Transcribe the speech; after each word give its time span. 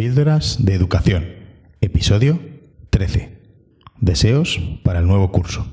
Píldoras 0.00 0.64
de 0.64 0.74
Educación, 0.74 1.26
episodio 1.82 2.40
13. 2.88 3.36
Deseos 3.98 4.58
para 4.82 5.00
el 5.00 5.06
nuevo 5.06 5.30
curso. 5.30 5.66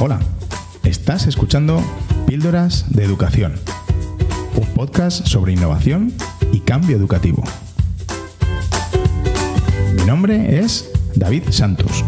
Hola, 0.00 0.20
estás 0.84 1.26
escuchando 1.26 1.84
Píldoras 2.26 2.86
de 2.88 3.04
Educación, 3.04 3.56
un 4.58 4.66
podcast 4.68 5.26
sobre 5.26 5.52
innovación 5.52 6.14
y 6.50 6.60
cambio 6.60 6.96
educativo. 6.96 7.44
Mi 10.16 10.22
nombre 10.22 10.60
es 10.60 10.90
David 11.14 11.42
Santos. 11.50 12.02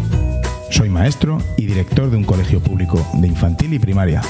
Soy 0.71 0.89
maestro 0.89 1.37
y 1.59 1.67
director 1.67 2.11
de 2.11 2.17
un 2.17 2.25
colegio 2.25 2.59
público 2.59 3.07
de 3.13 3.29
infantil 3.29 3.75
y 3.75 3.79
primaria. 3.79 4.23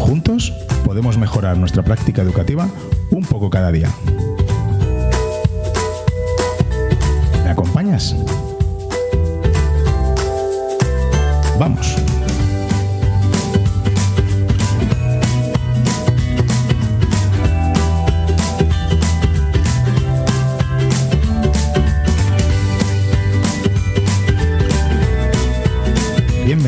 Juntos 0.00 0.52
podemos 0.84 1.16
mejorar 1.16 1.56
nuestra 1.58 1.84
práctica 1.84 2.22
educativa 2.22 2.68
un 3.12 3.24
poco 3.24 3.50
cada 3.50 3.70
día. 3.70 3.88
¿Me 7.44 7.50
acompañas? 7.50 8.16
Vamos. 11.60 12.05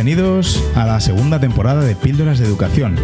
Bienvenidos 0.09 0.65
a 0.75 0.87
la 0.87 1.01
segunda 1.01 1.39
temporada 1.39 1.85
de 1.85 1.95
Píldoras 1.95 2.39
de 2.39 2.47
Educación. 2.47 2.97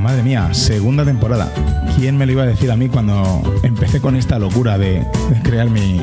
Madre 0.00 0.22
mía, 0.22 0.54
segunda 0.54 1.04
temporada. 1.04 1.52
¿Quién 1.96 2.16
me 2.16 2.24
lo 2.24 2.30
iba 2.30 2.44
a 2.44 2.46
decir 2.46 2.70
a 2.70 2.76
mí 2.76 2.88
cuando 2.88 3.42
empecé 3.64 4.00
con 4.00 4.14
esta 4.14 4.38
locura 4.38 4.78
de, 4.78 5.04
crear 5.42 5.68
mi, 5.68 6.00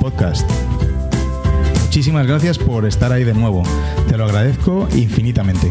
podcast? 0.00 0.50
Muchísimas 1.82 2.26
gracias 2.26 2.56
por 2.56 2.86
estar 2.86 3.12
ahí 3.12 3.22
de 3.22 3.34
nuevo. 3.34 3.64
Te 4.08 4.16
lo 4.16 4.24
agradezco 4.24 4.88
infinitamente. 4.94 5.70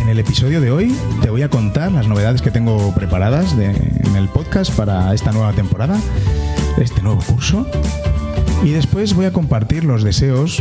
En 0.00 0.08
el 0.08 0.18
episodio 0.18 0.60
de 0.60 0.72
hoy 0.72 0.96
te 1.22 1.30
voy 1.30 1.42
a 1.42 1.48
contar 1.48 1.92
las 1.92 2.08
novedades 2.08 2.42
que 2.42 2.50
tengo 2.50 2.92
preparadas 2.92 3.52
en 3.52 4.16
el 4.16 4.28
podcast 4.30 4.72
para 4.72 5.14
esta 5.14 5.30
nueva 5.30 5.52
temporada, 5.52 5.96
este 6.78 7.02
nuevo 7.02 7.22
curso. 7.22 7.68
Y 8.64 8.70
después 8.70 9.14
voy 9.14 9.26
a 9.26 9.32
compartir 9.32 9.84
los 9.84 10.02
deseos 10.02 10.60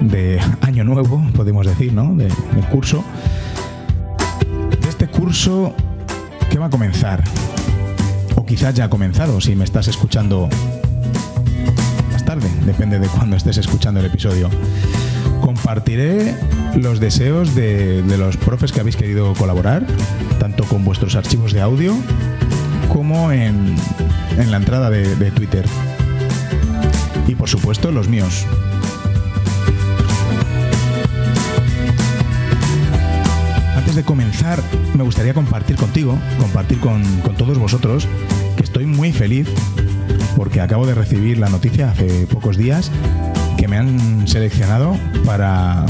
de 0.00 0.40
año 0.60 0.84
nuevo, 0.84 1.22
podemos 1.34 1.66
decir, 1.66 1.92
¿no? 1.92 2.14
De- 2.14 2.24
del 2.24 2.64
curso. 2.70 3.04
De 4.80 4.88
este 4.88 5.06
curso 5.08 5.74
que 6.50 6.58
va 6.58 6.66
a 6.66 6.70
comenzar. 6.70 7.22
O 8.36 8.44
quizás 8.44 8.74
ya 8.74 8.84
ha 8.84 8.90
comenzado 8.90 9.40
si 9.40 9.54
me 9.54 9.64
estás 9.64 9.88
escuchando 9.88 10.48
más 12.10 12.24
tarde, 12.24 12.48
depende 12.66 12.98
de 12.98 13.06
cuándo 13.08 13.36
estés 13.36 13.58
escuchando 13.58 14.00
el 14.00 14.06
episodio. 14.06 14.48
Compartiré 15.40 16.34
los 16.76 17.00
deseos 17.00 17.54
de, 17.54 18.02
de 18.02 18.16
los 18.18 18.36
profes 18.36 18.72
que 18.72 18.80
habéis 18.80 18.96
querido 18.96 19.32
colaborar, 19.34 19.84
tanto 20.38 20.64
con 20.64 20.84
vuestros 20.84 21.14
archivos 21.16 21.52
de 21.52 21.60
audio 21.60 21.94
como 22.92 23.32
en, 23.32 23.74
en 24.38 24.50
la 24.50 24.56
entrada 24.56 24.88
de, 24.90 25.16
de 25.16 25.30
Twitter. 25.30 25.64
Y 27.26 27.34
por 27.34 27.48
supuesto 27.48 27.90
los 27.90 28.08
míos. 28.08 28.46
Antes 33.92 34.06
de 34.06 34.08
comenzar, 34.08 34.58
me 34.96 35.04
gustaría 35.04 35.34
compartir 35.34 35.76
contigo, 35.76 36.18
compartir 36.40 36.80
con, 36.80 37.02
todos 37.36 37.58
vosotros, 37.58 38.08
que 38.56 38.62
estoy 38.62 38.86
muy 38.86 39.12
feliz 39.12 39.46
porque 40.34 40.62
acabo 40.62 40.86
de 40.86 40.94
recibir 40.94 41.36
la 41.36 41.50
noticia 41.50 41.90
hace 41.90 42.26
pocos 42.26 42.56
días 42.56 42.90
que 43.58 43.68
me 43.68 43.76
han 43.76 44.26
seleccionado 44.26 44.96
para 45.26 45.84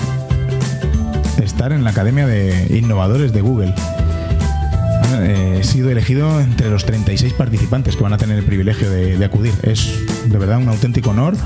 estar 1.40 1.70
en 1.70 1.84
la 1.84 1.90
Academia 1.90 2.26
de 2.26 2.76
Innovadores 2.76 3.32
de 3.32 3.40
Google. 3.40 3.72
Eh, 5.20 5.58
he 5.60 5.62
sido 5.62 5.88
elegido 5.88 6.40
entre 6.40 6.70
los 6.70 6.84
36 6.84 7.34
participantes 7.34 7.94
que 7.94 8.02
van 8.02 8.14
a 8.14 8.18
tener 8.18 8.36
el 8.36 8.44
privilegio 8.44 8.90
de 8.90 9.24
acudir. 9.24 9.54
Es 9.62 9.96
de 10.26 10.38
verdad 10.38 10.58
un 10.58 10.68
auténtico 10.68 11.10
honor 11.10 11.36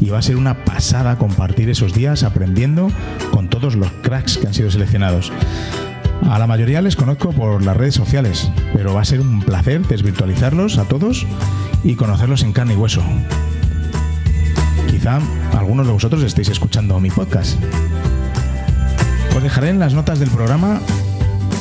y 0.00 0.08
va 0.08 0.20
a 0.20 0.22
ser 0.22 0.36
una 0.36 0.64
pasada 0.64 1.18
compartir 1.18 1.68
esos 1.68 1.92
días 1.92 2.22
aprendiendo 2.22 2.90
con 3.30 3.50
todos 3.50 3.74
los 3.74 3.90
cracks 4.00 4.38
que 4.38 4.46
han 4.46 4.54
sido 4.54 4.70
seleccionados. 4.70 5.30
A 6.22 6.38
la 6.38 6.46
mayoría 6.46 6.82
les 6.82 6.96
conozco 6.96 7.32
por 7.32 7.62
las 7.64 7.76
redes 7.76 7.94
sociales, 7.94 8.50
pero 8.74 8.94
va 8.94 9.00
a 9.00 9.04
ser 9.04 9.20
un 9.20 9.40
placer 9.40 9.86
desvirtualizarlos 9.86 10.78
a 10.78 10.84
todos 10.84 11.26
y 11.84 11.94
conocerlos 11.94 12.42
en 12.42 12.52
carne 12.52 12.74
y 12.74 12.76
hueso. 12.76 13.02
Quizá 14.90 15.20
algunos 15.56 15.86
de 15.86 15.92
vosotros 15.92 16.22
estéis 16.22 16.48
escuchando 16.48 16.98
mi 17.00 17.10
podcast. 17.10 17.58
Os 19.36 19.42
dejaré 19.42 19.70
en 19.70 19.78
las 19.78 19.94
notas 19.94 20.18
del 20.18 20.30
programa 20.30 20.80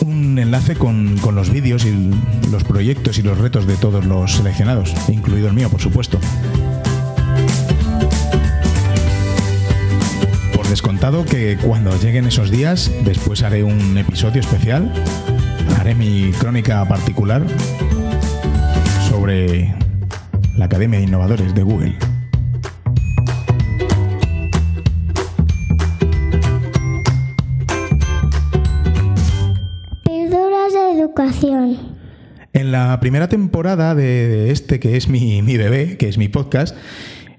un 0.05 0.37
enlace 0.39 0.75
con, 0.75 1.17
con 1.19 1.35
los 1.35 1.49
vídeos 1.49 1.85
y 1.85 2.11
los 2.51 2.63
proyectos 2.63 3.17
y 3.17 3.21
los 3.21 3.37
retos 3.37 3.67
de 3.67 3.75
todos 3.77 4.05
los 4.05 4.33
seleccionados, 4.33 4.93
incluido 5.07 5.47
el 5.47 5.53
mío, 5.53 5.69
por 5.69 5.81
supuesto. 5.81 6.19
Que 11.07 11.55
cuando 11.55 11.97
lleguen 12.01 12.25
esos 12.25 12.51
días, 12.51 12.91
después 13.05 13.41
haré 13.41 13.63
un 13.63 13.97
episodio 13.97 14.41
especial, 14.41 14.91
haré 15.79 15.95
mi 15.95 16.31
crónica 16.37 16.85
particular 16.85 17.43
sobre 19.09 19.73
la 20.57 20.65
Academia 20.65 20.99
de 20.99 21.05
Innovadores 21.05 21.55
de 21.55 21.63
Google. 21.63 21.95
Píldoras 30.03 30.73
de 30.73 30.99
educación. 30.99 31.77
En 32.51 32.73
la 32.73 32.99
primera 32.99 33.29
temporada 33.29 33.95
de, 33.95 34.27
de 34.27 34.51
este 34.51 34.81
que 34.81 34.97
es 34.97 35.07
mi, 35.07 35.41
mi 35.41 35.55
bebé, 35.55 35.95
que 35.95 36.09
es 36.09 36.17
mi 36.17 36.27
podcast, 36.27 36.75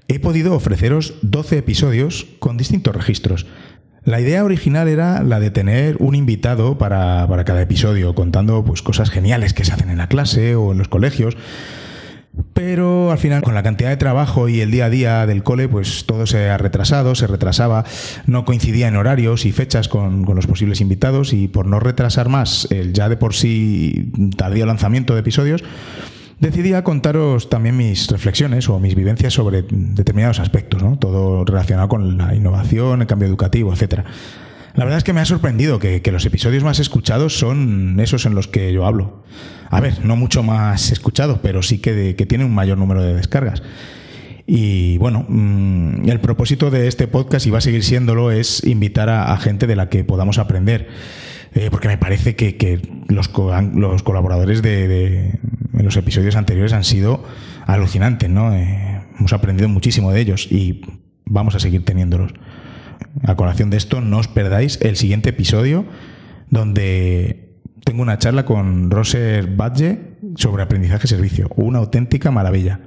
he 0.09 0.19
podido 0.19 0.55
ofreceros 0.55 1.15
12 1.23 1.59
episodios 1.59 2.27
con 2.39 2.57
distintos 2.57 2.97
registros. 2.97 3.47
La 4.05 4.21
idea 4.21 4.43
original 4.43 4.89
era 4.89 5.23
la 5.23 5.39
de 5.39 5.51
tener 5.51 5.97
un 5.99 6.15
invitado 6.15 6.79
para, 6.79 7.27
para 7.29 7.45
cada 7.45 7.61
episodio, 7.61 8.15
contando 8.15 8.65
pues, 8.65 8.81
cosas 8.81 9.11
geniales 9.11 9.53
que 9.53 9.67
se 9.67 9.73
hacen 9.73 9.91
en 9.91 9.99
la 9.99 10.09
clase 10.09 10.57
o 10.57 10.73
en 10.73 10.79
los 10.79 10.89
colegios. 10.89 11.37
Pero 12.55 13.11
al 13.11 13.19
final, 13.19 13.43
con 13.43 13.55
la 13.55 13.63
cantidad 13.63 13.91
de 13.91 13.97
trabajo 13.97 14.49
y 14.49 14.61
el 14.61 14.71
día 14.71 14.87
a 14.87 14.91
día 14.91 15.27
del 15.27 15.43
cole, 15.43 15.69
pues 15.69 16.07
todo 16.07 16.27
se 16.27 16.49
ha 16.49 16.57
retrasado, 16.57 17.15
se 17.15 17.27
retrasaba, 17.27 17.85
no 18.27 18.45
coincidía 18.45 18.89
en 18.89 18.97
horarios 18.97 19.45
y 19.45 19.53
fechas 19.53 19.89
con, 19.89 20.25
con 20.25 20.37
los 20.37 20.47
posibles 20.47 20.81
invitados 20.81 21.33
y 21.33 21.49
por 21.49 21.67
no 21.67 21.81
retrasar 21.81 22.29
más 22.29 22.69
el 22.71 22.93
ya 22.93 23.09
de 23.09 23.17
por 23.17 23.35
sí 23.35 24.11
tardío 24.37 24.67
lanzamiento 24.67 25.15
de 25.15 25.21
episodios, 25.21 25.65
decidí 26.41 26.73
a 26.75 26.85
contaros 26.85 27.51
también 27.51 27.77
mis 27.77 28.09
reflexiones 28.09 28.69
o 28.69 28.79
mis 28.79 28.95
vivencias 28.95 29.33
sobre 29.35 29.65
determinados 29.69 30.41
aspectos, 30.41 30.83
¿no? 30.83 30.99
todo 30.99 31.45
relacionado 31.45 31.89
con 31.89 32.17
la 32.17 32.35
innovación, 32.35 33.01
el 33.01 33.07
cambio 33.07 33.29
educativo, 33.29 33.73
etcétera. 33.73 34.05
La 34.75 34.85
verdad 34.85 34.99
es 34.99 35.05
que 35.05 35.13
me 35.13 35.21
ha 35.21 35.25
sorprendido 35.25 35.81
que, 35.81 36.01
los 36.13 36.25
episodios 36.25 36.63
más 36.63 36.79
escuchados 36.79 37.37
son 37.37 37.99
esos 37.99 38.27
en 38.27 38.35
los 38.37 38.47
que 38.47 38.73
yo 38.73 38.87
hablo. 38.87 39.25
A 39.71 39.81
ver, 39.81 40.05
no 40.05 40.15
mucho 40.15 40.43
más 40.45 40.93
escuchados, 40.93 41.41
pero 41.43 41.63
sí 41.63 41.79
que, 41.79 41.93
de- 41.93 42.15
que 42.15 42.27
tienen 42.27 42.47
un 42.47 42.55
mayor 42.55 42.79
número 42.79 43.03
de 43.03 43.15
descargas. 43.15 43.63
Y 44.47 44.97
bueno, 44.99 45.27
mm, 45.29 46.09
el 46.09 46.21
propósito 46.21 46.71
de 46.71 46.87
este 46.87 47.09
podcast, 47.09 47.47
y 47.47 47.51
va 47.51 47.59
a 47.59 47.61
seguir 47.61 47.83
siéndolo, 47.83 48.31
es 48.31 48.65
invitar 48.65 49.09
a 49.09 49.37
gente 49.39 49.67
de 49.67 49.75
la 49.77 49.89
que 49.89 50.05
podamos 50.05 50.39
aprender. 50.39 50.89
Eh, 51.55 51.69
porque 51.71 51.89
me 51.89 51.99
parece 51.99 52.37
que, 52.37 52.57
que 52.57 52.81
los, 53.09 53.29
co- 53.29 53.53
los 53.75 54.03
colaboradores 54.03 54.63
de, 54.63 54.87
de- 54.89 55.41
en 55.73 55.85
los 55.85 55.97
episodios 55.97 56.37
anteriores 56.37 56.73
han 56.73 56.85
sido 56.85 57.25
alucinantes, 57.67 58.29
¿no? 58.31 58.55
Eh, 58.55 59.03
hemos 59.19 59.33
aprendido 59.33 59.69
muchísimo 59.69 60.13
de 60.13 60.21
ellos 60.21 60.47
y 60.51 60.83
vamos 61.25 61.55
a 61.55 61.61
seguir 61.61 61.85
teniéndolos. 61.85 62.33
A 63.25 63.35
colación 63.37 63.71
de 63.71 63.77
esto, 63.77 64.01
no 64.01 64.19
os 64.19 64.29
perdáis 64.29 64.79
el 64.83 64.97
siguiente 64.97 65.31
episodio 65.31 65.85
donde 66.51 67.55
tengo 67.85 68.03
una 68.03 68.19
charla 68.19 68.45
con 68.45 68.91
Roser 68.91 69.47
Badge 69.57 69.99
sobre 70.37 70.63
aprendizaje 70.63 71.07
servicio. 71.07 71.49
Una 71.57 71.79
auténtica 71.79 72.31
maravilla. 72.31 72.81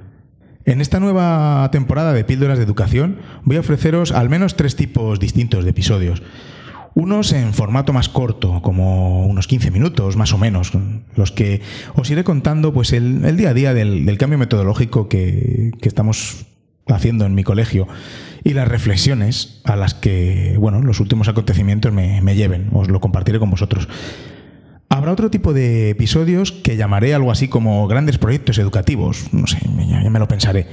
En 0.64 0.80
esta 0.80 1.00
nueva 1.00 1.68
temporada 1.72 2.12
de 2.12 2.24
Píldoras 2.24 2.58
de 2.58 2.64
Educación 2.64 3.18
voy 3.44 3.56
a 3.56 3.60
ofreceros 3.60 4.12
al 4.12 4.28
menos 4.30 4.54
tres 4.56 4.76
tipos 4.76 5.18
distintos 5.18 5.64
de 5.64 5.70
episodios. 5.70 6.22
Unos 6.94 7.32
en 7.32 7.54
formato 7.54 7.92
más 7.92 8.08
corto, 8.08 8.60
como 8.62 9.26
unos 9.26 9.46
15 9.46 9.70
minutos 9.70 10.16
más 10.16 10.32
o 10.32 10.38
menos, 10.38 10.72
los 11.16 11.32
que 11.32 11.62
os 11.94 12.10
iré 12.10 12.22
contando 12.22 12.74
pues 12.74 12.92
el, 12.92 13.36
día 13.36 13.50
a 13.50 13.54
día 13.54 13.74
del, 13.74 14.18
cambio 14.18 14.38
metodológico 14.38 15.08
que, 15.08 15.72
estamos 15.80 16.46
haciendo 16.86 17.24
en 17.24 17.34
mi 17.34 17.44
colegio 17.44 17.86
y 18.44 18.54
las 18.54 18.68
reflexiones 18.68 19.60
a 19.64 19.76
las 19.76 19.94
que 19.94 20.56
bueno, 20.58 20.82
los 20.82 21.00
últimos 21.00 21.28
acontecimientos 21.28 21.92
me, 21.92 22.20
me 22.20 22.34
lleven. 22.34 22.68
Os 22.72 22.88
lo 22.88 23.00
compartiré 23.00 23.38
con 23.38 23.50
vosotros. 23.50 23.88
Habrá 24.92 25.10
otro 25.10 25.30
tipo 25.30 25.54
de 25.54 25.88
episodios 25.88 26.52
que 26.52 26.76
llamaré 26.76 27.14
algo 27.14 27.32
así 27.32 27.48
como 27.48 27.88
grandes 27.88 28.18
proyectos 28.18 28.58
educativos, 28.58 29.32
no 29.32 29.46
sé, 29.46 29.56
ya, 29.88 30.10
me 30.10 30.18
lo 30.18 30.28
pensaré, 30.28 30.66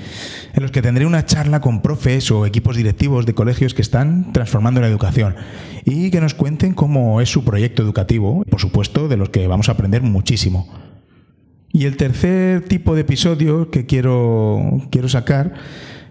en 0.54 0.62
los 0.62 0.72
que 0.72 0.82
tendré 0.82 1.06
una 1.06 1.26
charla 1.26 1.62
con 1.62 1.82
profes 1.82 2.30
o 2.30 2.46
equipos 2.46 2.76
directivos 2.76 3.26
de 3.26 3.34
colegios 3.34 3.74
que 3.74 3.82
están 3.82 4.34
transformando 4.34 4.82
la 4.82 4.90
educación 4.90 5.38
y 5.86 6.12
que 6.12 6.20
nos 6.20 6.34
cuenten 6.34 6.74
cómo 6.74 7.22
es 7.22 7.30
su 7.30 7.46
proyecto 7.46 7.82
educativo, 7.82 8.44
por 8.50 8.60
supuesto, 8.60 9.08
de 9.08 9.16
los 9.16 9.30
que 9.30 9.48
vamos 9.48 9.70
a 9.70 9.72
aprender 9.72 10.02
muchísimo. 10.02 10.68
Y 11.72 11.86
el 11.86 11.96
tercer 11.96 12.66
tipo 12.66 12.96
de 12.96 13.02
episodio 13.02 13.72
que 13.72 13.86
quiero, 13.86 14.82
quiero 14.92 15.08
sacar 15.08 15.54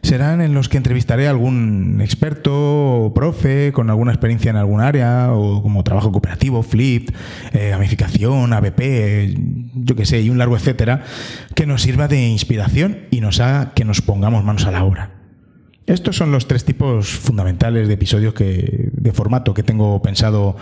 serán 0.09 0.41
en 0.41 0.55
los 0.55 0.71
que 0.71 0.79
entrevistaré 0.79 1.27
a 1.27 1.31
algún 1.31 2.01
experto 2.01 3.05
o 3.05 3.13
profe 3.13 3.73
con 3.73 3.91
alguna 3.91 4.11
experiencia 4.11 4.49
en 4.49 4.57
algún 4.57 4.81
área 4.81 5.35
o 5.35 5.63
como 5.63 5.85
trabajo 5.85 6.11
cooperativo, 6.11 6.63
flip, 6.63 7.11
eh, 7.53 7.69
gamificación, 7.71 8.55
ABP, 8.55 9.35
yo 9.75 9.95
qué 9.97 10.07
sé, 10.07 10.23
y 10.23 10.31
un 10.31 10.39
largo 10.39 10.57
etcétera, 10.57 11.05
que 11.55 11.67
nos 11.67 11.83
sirva 11.83 12.09
de 12.09 12.27
inspiración 12.27 13.01
y 13.11 13.21
nos 13.21 13.39
haga 13.41 13.75
que 13.75 13.85
nos 13.85 14.01
pongamos 14.01 14.45
manos 14.45 14.65
a 14.65 14.71
la 14.71 14.83
obra. 14.83 15.11
Estos 15.87 16.17
son 16.17 16.33
los 16.33 16.49
tres 16.49 16.65
tipos 16.65 17.11
fundamentales 17.11 17.87
de 17.87 17.95
episodios 17.95 18.33
que, 18.33 18.89
de 18.91 19.13
formato 19.13 19.53
que 19.53 19.63
tengo 19.63 20.01
pensado 20.01 20.57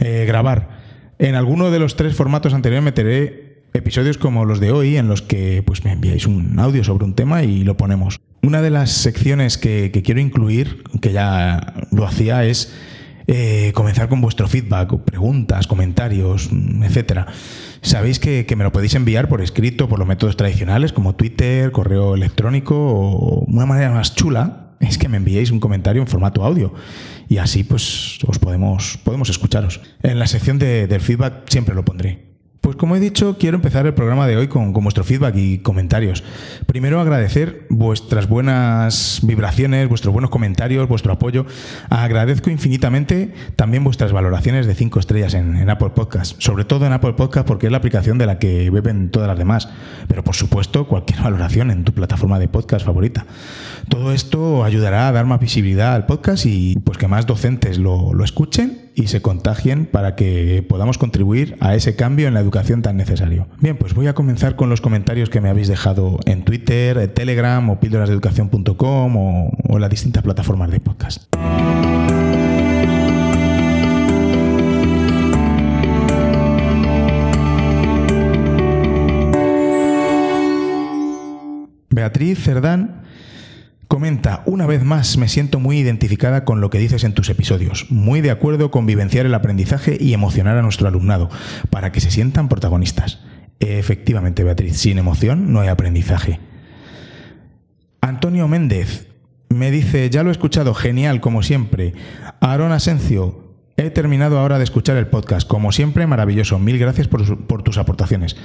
eh, 0.00 0.24
grabar. 0.26 0.70
En 1.18 1.34
alguno 1.34 1.70
de 1.70 1.80
los 1.80 1.96
tres 1.96 2.16
formatos 2.16 2.54
anteriores 2.54 2.84
meteré 2.84 3.62
episodios 3.74 4.16
como 4.16 4.46
los 4.46 4.58
de 4.58 4.72
hoy, 4.72 4.96
en 4.96 5.08
los 5.08 5.20
que 5.20 5.62
pues, 5.66 5.84
me 5.84 5.92
enviáis 5.92 6.26
un 6.26 6.58
audio 6.58 6.82
sobre 6.82 7.04
un 7.04 7.14
tema 7.14 7.42
y 7.42 7.62
lo 7.62 7.76
ponemos. 7.76 8.20
Una 8.46 8.62
de 8.62 8.70
las 8.70 8.92
secciones 8.92 9.58
que, 9.58 9.90
quiero 10.04 10.20
incluir, 10.20 10.84
que 11.02 11.10
ya 11.10 11.74
lo 11.90 12.06
hacía, 12.06 12.44
es 12.44 12.72
eh, 13.26 13.72
comenzar 13.74 14.08
con 14.08 14.20
vuestro 14.20 14.46
feedback, 14.46 14.96
preguntas, 15.00 15.66
comentarios, 15.66 16.48
etcétera. 16.80 17.26
Sabéis 17.80 18.20
que, 18.20 18.46
me 18.56 18.62
lo 18.62 18.70
podéis 18.70 18.94
enviar 18.94 19.28
por 19.28 19.42
escrito, 19.42 19.88
por 19.88 19.98
los 19.98 20.06
métodos 20.06 20.36
tradicionales, 20.36 20.92
como 20.92 21.16
Twitter, 21.16 21.72
correo 21.72 22.14
electrónico, 22.14 22.76
o 22.76 23.40
una 23.46 23.66
manera 23.66 23.90
más 23.90 24.14
chula 24.14 24.76
es 24.78 24.96
que 24.96 25.08
me 25.08 25.16
enviéis 25.16 25.50
un 25.50 25.58
comentario 25.58 26.00
en 26.00 26.06
formato 26.06 26.44
audio. 26.44 26.72
Y 27.28 27.38
así 27.38 27.64
pues 27.64 28.20
os 28.28 28.38
podemos, 28.38 28.96
podemos 29.02 29.28
escucharos. 29.28 29.80
En 30.04 30.20
la 30.20 30.28
sección 30.28 30.60
del 30.60 31.00
feedback 31.00 31.50
siempre 31.50 31.74
lo 31.74 31.84
pondré. 31.84 32.25
Pues 32.60 32.76
como 32.76 32.96
he 32.96 33.00
dicho, 33.00 33.36
quiero 33.38 33.56
empezar 33.56 33.86
el 33.86 33.94
programa 33.94 34.26
de 34.26 34.36
hoy 34.36 34.48
con, 34.48 34.72
vuestro 34.72 35.04
feedback 35.04 35.36
y 35.36 35.58
comentarios. 35.58 36.24
Primero 36.66 37.00
agradecer 37.00 37.66
vuestras 37.70 38.28
buenas 38.28 39.20
vibraciones, 39.22 39.88
vuestros 39.88 40.12
buenos 40.12 40.30
comentarios, 40.30 40.88
vuestro 40.88 41.12
apoyo. 41.12 41.46
Agradezco 41.90 42.50
infinitamente 42.50 43.32
también 43.54 43.84
vuestras 43.84 44.12
valoraciones 44.12 44.66
de 44.66 44.74
5 44.74 44.98
estrellas 44.98 45.34
en, 45.34 45.68
Apple 45.70 45.90
Podcast, 45.90 46.40
sobre 46.40 46.64
todo 46.64 46.86
en 46.86 46.92
Apple 46.92 47.12
Podcast 47.12 47.46
porque 47.46 47.66
es 47.66 47.72
la 47.72 47.78
aplicación 47.78 48.18
de 48.18 48.26
la 48.26 48.38
que 48.38 48.70
beben 48.70 49.10
todas 49.10 49.28
las 49.28 49.38
demás, 49.38 49.68
pero 50.08 50.24
por 50.24 50.34
supuesto 50.34 50.86
cualquier 50.86 51.20
valoración 51.22 51.70
en 51.70 51.84
tu 51.84 51.92
plataforma 51.92 52.38
de 52.38 52.48
podcast 52.48 52.84
favorita. 52.84 53.26
Todo 53.88 54.12
esto 54.12 54.64
ayudará 54.64 55.08
a 55.08 55.12
dar 55.12 55.26
más 55.26 55.40
visibilidad 55.40 55.94
al 55.94 56.06
podcast 56.06 56.46
y 56.46 56.76
pues 56.80 56.98
que 56.98 57.08
más 57.08 57.26
docentes 57.26 57.78
lo, 57.78 58.12
lo 58.12 58.24
escuchen 58.24 58.85
y 58.96 59.08
se 59.08 59.20
contagien 59.20 59.84
para 59.84 60.16
que 60.16 60.64
podamos 60.66 60.96
contribuir 60.96 61.56
a 61.60 61.74
ese 61.74 61.94
cambio 61.94 62.26
en 62.26 62.34
la 62.34 62.40
educación 62.40 62.80
tan 62.80 62.96
necesario. 62.96 63.46
Bien, 63.60 63.76
pues 63.76 63.94
voy 63.94 64.06
a 64.06 64.14
comenzar 64.14 64.56
con 64.56 64.70
los 64.70 64.80
comentarios 64.80 65.28
que 65.28 65.42
me 65.42 65.50
habéis 65.50 65.68
dejado 65.68 66.18
en 66.24 66.44
Twitter, 66.44 67.06
Telegram 67.08 67.68
o 67.68 67.78
píldorasdeeducación.com 67.78 69.16
o, 69.16 69.52
o 69.68 69.78
las 69.78 69.90
distintas 69.90 70.22
plataformas 70.22 70.70
de 70.70 70.80
podcast. 70.80 71.24
Beatriz 81.90 82.38
Cerdán 82.38 83.05
Comenta, 83.96 84.42
una 84.44 84.66
vez 84.66 84.84
más 84.84 85.16
me 85.16 85.26
siento 85.26 85.58
muy 85.58 85.78
identificada 85.78 86.44
con 86.44 86.60
lo 86.60 86.68
que 86.68 86.78
dices 86.78 87.02
en 87.02 87.14
tus 87.14 87.30
episodios, 87.30 87.86
muy 87.88 88.20
de 88.20 88.30
acuerdo 88.30 88.70
con 88.70 88.84
vivenciar 88.84 89.24
el 89.24 89.32
aprendizaje 89.32 89.96
y 89.98 90.12
emocionar 90.12 90.58
a 90.58 90.60
nuestro 90.60 90.86
alumnado, 90.86 91.30
para 91.70 91.92
que 91.92 92.02
se 92.02 92.10
sientan 92.10 92.50
protagonistas. 92.50 93.20
Efectivamente, 93.58 94.44
Beatriz, 94.44 94.76
sin 94.76 94.98
emoción 94.98 95.50
no 95.50 95.62
hay 95.62 95.68
aprendizaje. 95.68 96.40
Antonio 98.02 98.48
Méndez 98.48 99.08
me 99.48 99.70
dice, 99.70 100.10
ya 100.10 100.22
lo 100.22 100.28
he 100.28 100.32
escuchado, 100.32 100.74
genial, 100.74 101.22
como 101.22 101.42
siempre. 101.42 101.94
Aaron 102.40 102.72
Asencio, 102.72 103.54
he 103.78 103.88
terminado 103.88 104.38
ahora 104.38 104.58
de 104.58 104.64
escuchar 104.64 104.98
el 104.98 105.06
podcast, 105.06 105.48
como 105.48 105.72
siempre, 105.72 106.06
maravilloso. 106.06 106.58
Mil 106.58 106.76
gracias 106.76 107.08
por, 107.08 107.62
tus 107.62 107.78
aportaciones. 107.78 108.36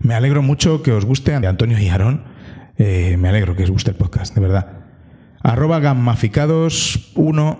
Me 0.00 0.14
alegro 0.14 0.40
mucho 0.40 0.82
que 0.82 0.92
os 0.92 1.04
guste, 1.04 1.34
Antonio 1.34 1.78
y 1.78 1.90
Aaron 1.90 2.34
eh, 2.78 3.16
me 3.18 3.28
alegro 3.28 3.54
que 3.56 3.64
os 3.64 3.70
guste 3.70 3.90
el 3.90 3.96
podcast, 3.98 4.34
de 4.34 4.40
verdad. 4.40 4.85
Arroba 5.46 5.78
gammaficados1 5.78 7.58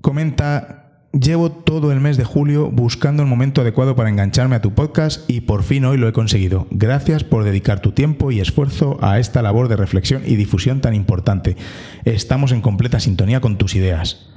comenta, 0.00 1.06
llevo 1.12 1.52
todo 1.52 1.92
el 1.92 2.00
mes 2.00 2.16
de 2.16 2.24
julio 2.24 2.68
buscando 2.72 3.22
el 3.22 3.28
momento 3.28 3.60
adecuado 3.60 3.94
para 3.94 4.08
engancharme 4.08 4.56
a 4.56 4.60
tu 4.60 4.74
podcast 4.74 5.30
y 5.30 5.42
por 5.42 5.62
fin 5.62 5.84
hoy 5.84 5.98
lo 5.98 6.08
he 6.08 6.12
conseguido. 6.12 6.66
Gracias 6.72 7.22
por 7.22 7.44
dedicar 7.44 7.78
tu 7.78 7.92
tiempo 7.92 8.32
y 8.32 8.40
esfuerzo 8.40 8.98
a 9.00 9.20
esta 9.20 9.40
labor 9.40 9.68
de 9.68 9.76
reflexión 9.76 10.22
y 10.26 10.34
difusión 10.34 10.80
tan 10.80 10.96
importante. 10.96 11.56
Estamos 12.04 12.50
en 12.50 12.60
completa 12.60 12.98
sintonía 12.98 13.40
con 13.40 13.56
tus 13.56 13.76
ideas. 13.76 14.28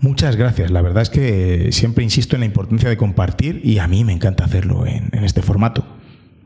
Muchas 0.00 0.36
gracias. 0.36 0.70
La 0.70 0.80
verdad 0.80 1.02
es 1.02 1.10
que 1.10 1.68
siempre 1.72 2.02
insisto 2.02 2.34
en 2.34 2.40
la 2.40 2.46
importancia 2.46 2.88
de 2.88 2.96
compartir 2.96 3.60
y 3.62 3.76
a 3.76 3.86
mí 3.88 4.04
me 4.04 4.14
encanta 4.14 4.46
hacerlo 4.46 4.86
en, 4.86 5.10
en 5.12 5.22
este 5.22 5.42
formato. 5.42 5.84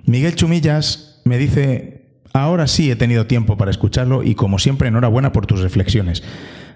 Miguel 0.04 0.34
Chumillas 0.34 1.20
me 1.24 1.38
dice, 1.38 1.91
Ahora 2.34 2.66
sí 2.66 2.90
he 2.90 2.96
tenido 2.96 3.26
tiempo 3.26 3.58
para 3.58 3.70
escucharlo 3.70 4.22
y 4.22 4.34
como 4.34 4.58
siempre 4.58 4.88
enhorabuena 4.88 5.32
por 5.32 5.46
tus 5.46 5.60
reflexiones, 5.60 6.22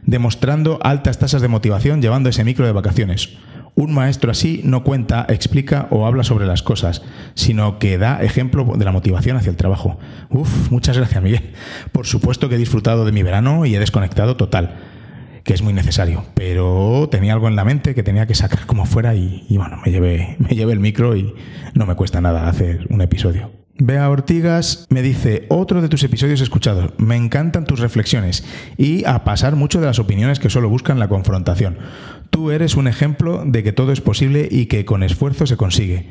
demostrando 0.03 0.79
altas 0.83 1.19
tasas 1.19 1.41
de 1.41 1.49
motivación 1.49 2.03
llevando 2.03 2.29
ese 2.29 2.45
micro 2.45 2.67
de 2.67 2.73
vacaciones. 2.73 3.39
Un 3.75 3.93
maestro 3.93 4.31
así 4.31 4.63
no 4.65 4.85
cuenta, 4.85 5.27
explica 5.29 5.87
o 5.91 6.07
habla 6.07 6.25
sobre 6.25 6.47
las 6.47 6.63
cosas, 6.63 7.03
sino 7.35 7.79
que 7.79 7.99
da 7.99 8.23
ejemplo 8.23 8.71
de 8.77 8.85
la 8.85 8.93
motivación 8.93 9.37
hacia 9.37 9.51
el 9.51 9.57
trabajo. 9.57 9.99
Uf, 10.31 10.71
muchas 10.71 10.97
gracias 10.97 11.23
Miguel. 11.23 11.53
Por 11.93 12.07
supuesto 12.07 12.49
que 12.49 12.55
he 12.55 12.59
disfrutado 12.59 13.05
de 13.05 13.13
mi 13.13 13.23
verano 13.23 13.67
y 13.67 13.75
he 13.75 13.79
desconectado 13.79 14.37
total, 14.37 14.77
que 15.43 15.55
es 15.55 15.63
muy 15.63 15.73
necesario, 15.73 16.25
pero 16.35 17.09
tenía 17.11 17.33
algo 17.33 17.49
en 17.49 17.57
la 17.57 17.65
mente 17.65 17.95
que 17.95 18.03
tenía 18.03 18.27
que 18.27 18.35
sacar 18.35 18.67
como 18.67 18.87
fuera 18.87 19.15
y, 19.15 19.45
bueno, 19.51 19.79
me 19.85 19.93
llevé, 19.93 20.37
me 20.39 20.55
llevé 20.55 20.73
el 20.73 20.81
micro 20.81 21.17
y 21.17 21.35
no 21.75 21.87
me 21.87 21.95
cuesta 21.95 22.21
nada 22.21 22.49
hacer 22.49 22.87
un 22.91 23.01
episodio. 23.01 23.66
Bea 23.79 24.09
Ortigas 24.09 24.87
me 24.89 25.03
dice, 25.03 25.45
otro 25.49 25.83
de 25.83 25.89
tus 25.89 26.03
episodios 26.03 26.41
escuchados, 26.41 26.93
me 26.99 27.17
encantan 27.17 27.67
tus 27.67 27.81
reflexiones 27.81 28.45
y 28.79 29.05
a 29.05 29.23
pasar 29.25 29.55
mucho 29.55 29.81
de 29.81 29.87
las 29.87 29.99
opiniones 29.99 30.39
que 30.39 30.49
solo 30.49 30.71
buscan 30.71 30.99
la 30.99 31.09
confrontación. 31.09 31.77
Tú 32.31 32.51
eres 32.51 32.77
un 32.77 32.89
ejemplo 32.89 33.45
de 33.45 33.63
que 33.63 33.73
todo 33.73 33.93
es 33.93 34.01
posible 34.01 34.49
y 34.51 34.67
que 34.67 34.87
con 34.87 35.03
esfuerzo 35.03 35.47
se 35.47 35.59
consigue. 35.59 36.07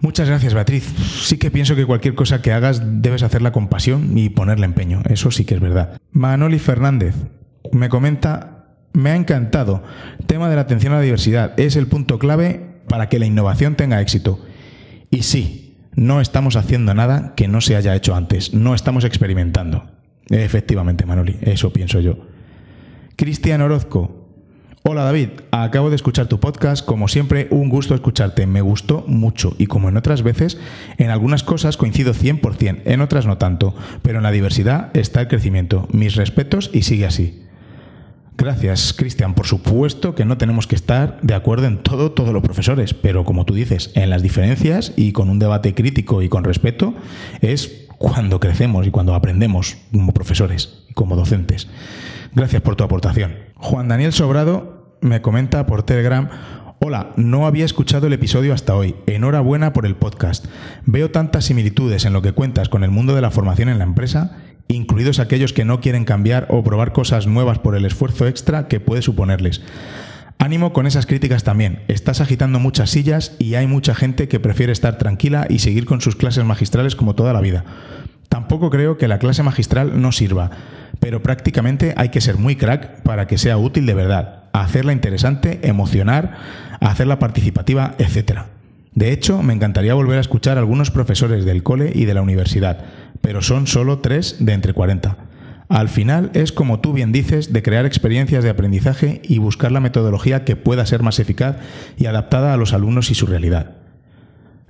Muchas 0.00 0.28
gracias, 0.28 0.54
Beatriz. 0.54 0.84
Sí 1.22 1.38
que 1.38 1.50
pienso 1.50 1.76
que 1.76 1.86
cualquier 1.86 2.14
cosa 2.14 2.42
que 2.42 2.52
hagas 2.52 2.82
debes 2.84 3.22
hacerla 3.22 3.52
con 3.52 3.68
pasión 3.68 4.16
y 4.18 4.30
ponerle 4.30 4.66
empeño. 4.66 5.02
Eso 5.08 5.30
sí 5.30 5.44
que 5.44 5.54
es 5.54 5.60
verdad. 5.60 6.00
Manoli 6.12 6.58
Fernández 6.58 7.14
me 7.72 7.88
comenta, 7.88 8.66
me 8.92 9.10
ha 9.10 9.16
encantado. 9.16 9.84
Tema 10.26 10.48
de 10.48 10.56
la 10.56 10.62
atención 10.62 10.92
a 10.92 10.96
la 10.96 11.02
diversidad 11.02 11.52
es 11.58 11.76
el 11.76 11.86
punto 11.86 12.18
clave 12.18 12.80
para 12.88 13.08
que 13.08 13.18
la 13.18 13.26
innovación 13.26 13.76
tenga 13.76 14.00
éxito. 14.00 14.40
Y 15.10 15.22
sí, 15.22 15.69
no 16.00 16.22
estamos 16.22 16.56
haciendo 16.56 16.94
nada 16.94 17.34
que 17.36 17.46
no 17.46 17.60
se 17.60 17.76
haya 17.76 17.94
hecho 17.94 18.14
antes, 18.14 18.54
no 18.54 18.74
estamos 18.74 19.04
experimentando. 19.04 19.84
Efectivamente, 20.30 21.04
Manoli, 21.04 21.36
eso 21.42 21.74
pienso 21.74 22.00
yo. 22.00 22.16
Cristian 23.16 23.60
Orozco. 23.60 24.26
Hola 24.82 25.04
David, 25.04 25.28
acabo 25.50 25.90
de 25.90 25.96
escuchar 25.96 26.26
tu 26.26 26.40
podcast, 26.40 26.86
como 26.86 27.06
siempre 27.06 27.48
un 27.50 27.68
gusto 27.68 27.94
escucharte, 27.94 28.46
me 28.46 28.62
gustó 28.62 29.04
mucho 29.08 29.54
y 29.58 29.66
como 29.66 29.90
en 29.90 29.98
otras 29.98 30.22
veces, 30.22 30.56
en 30.96 31.10
algunas 31.10 31.42
cosas 31.42 31.76
coincido 31.76 32.14
100%, 32.14 32.80
en 32.86 33.00
otras 33.02 33.26
no 33.26 33.36
tanto, 33.36 33.74
pero 34.00 34.20
en 34.20 34.22
la 34.22 34.32
diversidad 34.32 34.96
está 34.96 35.20
el 35.20 35.28
crecimiento. 35.28 35.86
Mis 35.92 36.16
respetos 36.16 36.70
y 36.72 36.80
sigue 36.80 37.04
así. 37.04 37.42
Gracias, 38.40 38.94
Cristian. 38.94 39.34
Por 39.34 39.46
supuesto 39.46 40.14
que 40.14 40.24
no 40.24 40.38
tenemos 40.38 40.66
que 40.66 40.74
estar 40.74 41.18
de 41.20 41.34
acuerdo 41.34 41.66
en 41.66 41.76
todo, 41.76 42.12
todos 42.12 42.32
los 42.32 42.42
profesores, 42.42 42.94
pero 42.94 43.26
como 43.26 43.44
tú 43.44 43.52
dices, 43.52 43.90
en 43.94 44.08
las 44.08 44.22
diferencias 44.22 44.94
y 44.96 45.12
con 45.12 45.28
un 45.28 45.38
debate 45.38 45.74
crítico 45.74 46.22
y 46.22 46.30
con 46.30 46.42
respeto 46.42 46.94
es 47.42 47.84
cuando 47.98 48.40
crecemos 48.40 48.86
y 48.86 48.90
cuando 48.90 49.14
aprendemos 49.14 49.76
como 49.92 50.14
profesores 50.14 50.84
como 50.94 51.16
docentes. 51.16 51.68
Gracias 52.34 52.62
por 52.62 52.76
tu 52.76 52.84
aportación. 52.84 53.34
Juan 53.56 53.88
Daniel 53.88 54.14
Sobrado 54.14 54.96
me 55.02 55.20
comenta 55.20 55.66
por 55.66 55.82
Telegram, 55.82 56.30
Hola, 56.82 57.12
no 57.16 57.46
había 57.46 57.66
escuchado 57.66 58.06
el 58.06 58.14
episodio 58.14 58.54
hasta 58.54 58.74
hoy. 58.74 58.96
Enhorabuena 59.06 59.74
por 59.74 59.84
el 59.84 59.96
podcast. 59.96 60.46
Veo 60.86 61.10
tantas 61.10 61.44
similitudes 61.44 62.06
en 62.06 62.14
lo 62.14 62.22
que 62.22 62.32
cuentas 62.32 62.70
con 62.70 62.84
el 62.84 62.90
mundo 62.90 63.14
de 63.14 63.20
la 63.20 63.30
formación 63.30 63.68
en 63.68 63.76
la 63.76 63.84
empresa, 63.84 64.38
incluidos 64.74 65.18
aquellos 65.18 65.52
que 65.52 65.64
no 65.64 65.80
quieren 65.80 66.04
cambiar 66.04 66.46
o 66.50 66.62
probar 66.62 66.92
cosas 66.92 67.26
nuevas 67.26 67.58
por 67.58 67.76
el 67.76 67.84
esfuerzo 67.84 68.26
extra 68.26 68.68
que 68.68 68.80
puede 68.80 69.02
suponerles. 69.02 69.62
Ánimo 70.38 70.72
con 70.72 70.86
esas 70.86 71.04
críticas 71.04 71.44
también. 71.44 71.80
Estás 71.88 72.22
agitando 72.22 72.58
muchas 72.60 72.88
sillas 72.88 73.36
y 73.38 73.56
hay 73.56 73.66
mucha 73.66 73.94
gente 73.94 74.26
que 74.26 74.40
prefiere 74.40 74.72
estar 74.72 74.96
tranquila 74.96 75.46
y 75.50 75.58
seguir 75.58 75.84
con 75.84 76.00
sus 76.00 76.16
clases 76.16 76.44
magistrales 76.44 76.96
como 76.96 77.14
toda 77.14 77.34
la 77.34 77.42
vida. 77.42 77.64
Tampoco 78.30 78.70
creo 78.70 78.96
que 78.96 79.08
la 79.08 79.18
clase 79.18 79.42
magistral 79.42 80.00
no 80.00 80.12
sirva, 80.12 80.50
pero 80.98 81.22
prácticamente 81.22 81.92
hay 81.96 82.08
que 82.08 82.20
ser 82.20 82.38
muy 82.38 82.56
crack 82.56 83.02
para 83.02 83.26
que 83.26 83.36
sea 83.36 83.58
útil 83.58 83.84
de 83.86 83.94
verdad, 83.94 84.44
hacerla 84.52 84.92
interesante, 84.92 85.60
emocionar, 85.62 86.38
hacerla 86.80 87.18
participativa, 87.18 87.96
etc. 87.98 88.42
De 88.94 89.12
hecho, 89.12 89.42
me 89.42 89.52
encantaría 89.52 89.94
volver 89.94 90.18
a 90.18 90.22
escuchar 90.22 90.56
a 90.56 90.60
algunos 90.60 90.90
profesores 90.90 91.44
del 91.44 91.62
cole 91.62 91.92
y 91.94 92.06
de 92.06 92.14
la 92.14 92.22
universidad, 92.22 92.84
pero 93.20 93.42
son 93.42 93.66
solo 93.66 93.98
tres 93.98 94.36
de 94.40 94.52
entre 94.52 94.72
40. 94.72 95.16
Al 95.68 95.88
final 95.88 96.30
es 96.34 96.50
como 96.50 96.80
tú 96.80 96.92
bien 96.92 97.12
dices, 97.12 97.52
de 97.52 97.62
crear 97.62 97.86
experiencias 97.86 98.42
de 98.42 98.50
aprendizaje 98.50 99.22
y 99.22 99.38
buscar 99.38 99.70
la 99.70 99.80
metodología 99.80 100.44
que 100.44 100.56
pueda 100.56 100.84
ser 100.84 101.02
más 101.02 101.20
eficaz 101.20 101.58
y 101.96 102.06
adaptada 102.06 102.52
a 102.52 102.56
los 102.56 102.72
alumnos 102.72 103.10
y 103.10 103.14
su 103.14 103.26
realidad. 103.26 103.76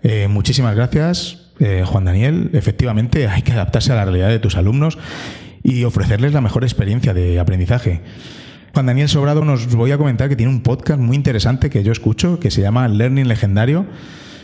Eh, 0.03 0.29
muchísimas 0.29 0.75
gracias, 0.75 1.53
eh, 1.59 1.85
Juan 1.87 2.05
Daniel. 2.05 2.51
Efectivamente, 2.53 3.29
hay 3.29 3.43
que 3.43 3.53
adaptarse 3.53 3.93
a 3.93 3.97
la 3.97 4.05
realidad 4.05 4.29
de 4.29 4.39
tus 4.39 4.57
alumnos 4.57 4.99
y 5.63 5.85
ofrecerles 5.85 6.33
la 6.33 6.41
mejor 6.41 6.65
experiencia 6.65 7.15
de 7.15 7.39
aprendizaje. 7.39 8.03
Juan 8.73 8.87
Daniel 8.87 9.09
Sobrado 9.09 9.45
nos 9.45 9.75
voy 9.75 9.91
a 9.91 9.99
comentar 9.99 10.29
que 10.29 10.37
tiene 10.37 10.53
un 10.53 10.63
podcast 10.63 11.01
muy 11.01 11.17
interesante 11.17 11.71
que 11.71 11.83
yo 11.83 11.93
escucho, 11.93 12.39
que 12.39 12.51
se 12.51 12.61
llama 12.61 12.87
Learning 12.89 13.27
Legendario. 13.27 13.87